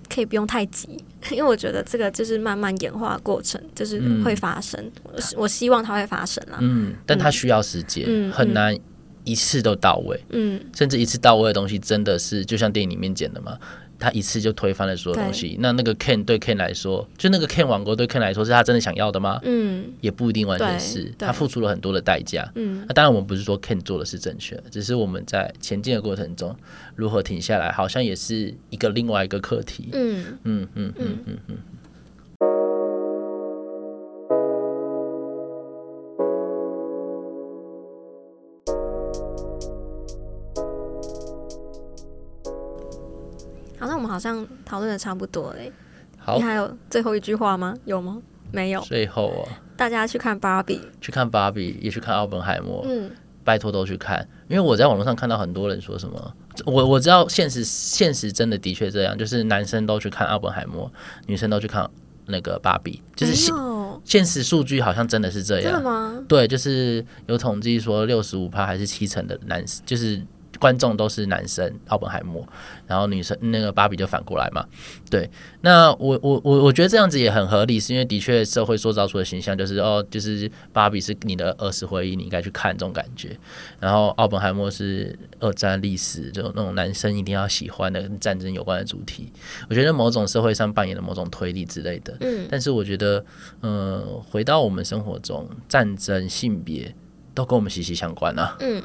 [0.07, 4.79] 可以不用太急， 因为我觉得这个就是慢慢演化的过程，就是会发生，
[5.13, 8.77] 嗯、我希望它会发生啦，嗯，但它需要时间，嗯、很难
[9.23, 13.57] 一次都到位，嗯，甚至一次到位的东西真的是就像电影里面剪的嘛。
[13.99, 19.39] 他一次就推翻了所有东西，那那个 Ken 对 Ken 来说，就那个 Ken 王国对 Ken 来说，是他真的想要的吗？
[19.43, 22.49] 嗯，也不一定完全是，他付出了很多的代价。
[22.55, 26.55] 嗯，那当然我们不是说 Ken 做的是正确的，只是我们在前进的过程中
[26.95, 29.89] 如何停下来，好像也是一个另外一个课题。
[29.91, 31.17] 嗯嗯嗯嗯嗯嗯。
[31.17, 31.57] 嗯嗯嗯
[44.19, 45.71] 好像讨论的差不多嘞。
[46.17, 47.73] 好，你还有最后一句话吗？
[47.85, 48.21] 有吗？
[48.51, 48.81] 没有。
[48.81, 49.47] 最后啊，
[49.77, 52.83] 大家去看芭比，去看芭比，也去看奥本海默。
[52.85, 53.09] 嗯，
[53.45, 56.33] 拜托都去看，因为我在网络上看到很多人说什么，
[56.65, 60.91] 我我知道现实现实真的的确这样，就是男生都去看奥本海默，
[61.25, 61.89] 女生都去看
[62.25, 63.55] 那个芭比，就是现
[64.03, 65.63] 现实数据好像真的是这样。
[65.63, 66.21] 真的吗？
[66.27, 70.21] 对，就是有统计说六十五趴还是七成的男就是。
[70.57, 72.47] 观众都是男生，奥本海默，
[72.87, 74.65] 然后女生那个芭比就反过来嘛。
[75.09, 75.29] 对，
[75.61, 83.37] 那我我我我觉得这样子也很合理，是因为的确社会塑造出的形象就是哦，就是芭比是你的儿时回忆，你应该去看这种感觉。
[83.79, 89.31] 然后奥本海默是二战历史，就那种男生一定要喜欢的跟战争有关的主题。
[89.69, 92.17] 我觉得某种社会上扮演的某种推力之类的。
[92.21, 93.23] 嗯，但是我觉得，
[93.61, 96.93] 嗯、呃，回到我们生活中，战争、性别
[97.33, 98.57] 都跟我们息息相关啊。
[98.59, 98.81] 嗯。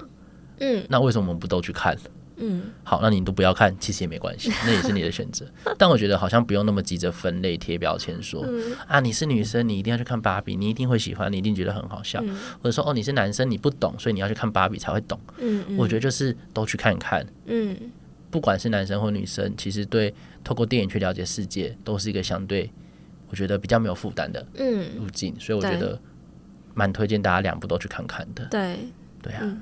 [0.59, 1.97] 嗯，那为什么我们不都去看？
[2.37, 5.47] 嗯，好，那你都不要看，其实也没关系， 那也是你的选择。
[5.79, 15.17] 但我觉得好像不用那么急着分类贴标签，说、嗯、啊，你是女生，你一定要去看芭比，你一定会喜欢，你一定觉得很好笑，嗯、或者说哦，你是男生，你不懂，所以你要去看芭比才会懂。
[15.39, 17.25] 嗯，嗯，我觉得就是都去看看。
[17.47, 17.77] 嗯，
[18.33, 20.13] 不管是男生或女生，其实对
[20.43, 22.69] 透过电影去了解世界，都是一个相对
[23.31, 25.39] 我觉得比较没有负担的嗯路径。
[25.39, 25.97] 所以我觉得
[26.75, 28.45] 蛮推荐大家两部都去看看的。
[28.47, 28.77] 对，
[29.23, 29.57] 对啊。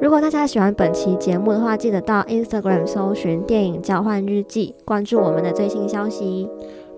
[0.00, 6.48] 如果大家喜欢本期节目的话，记得到 Instagram 搜寻电影交换日记，关注我们的最新消息。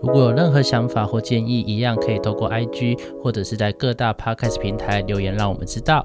[0.03, 6.05] 如果有任何想法或建议，一样可以透过 IG 或者是在各大 Podcast 平台留言，让我们知道。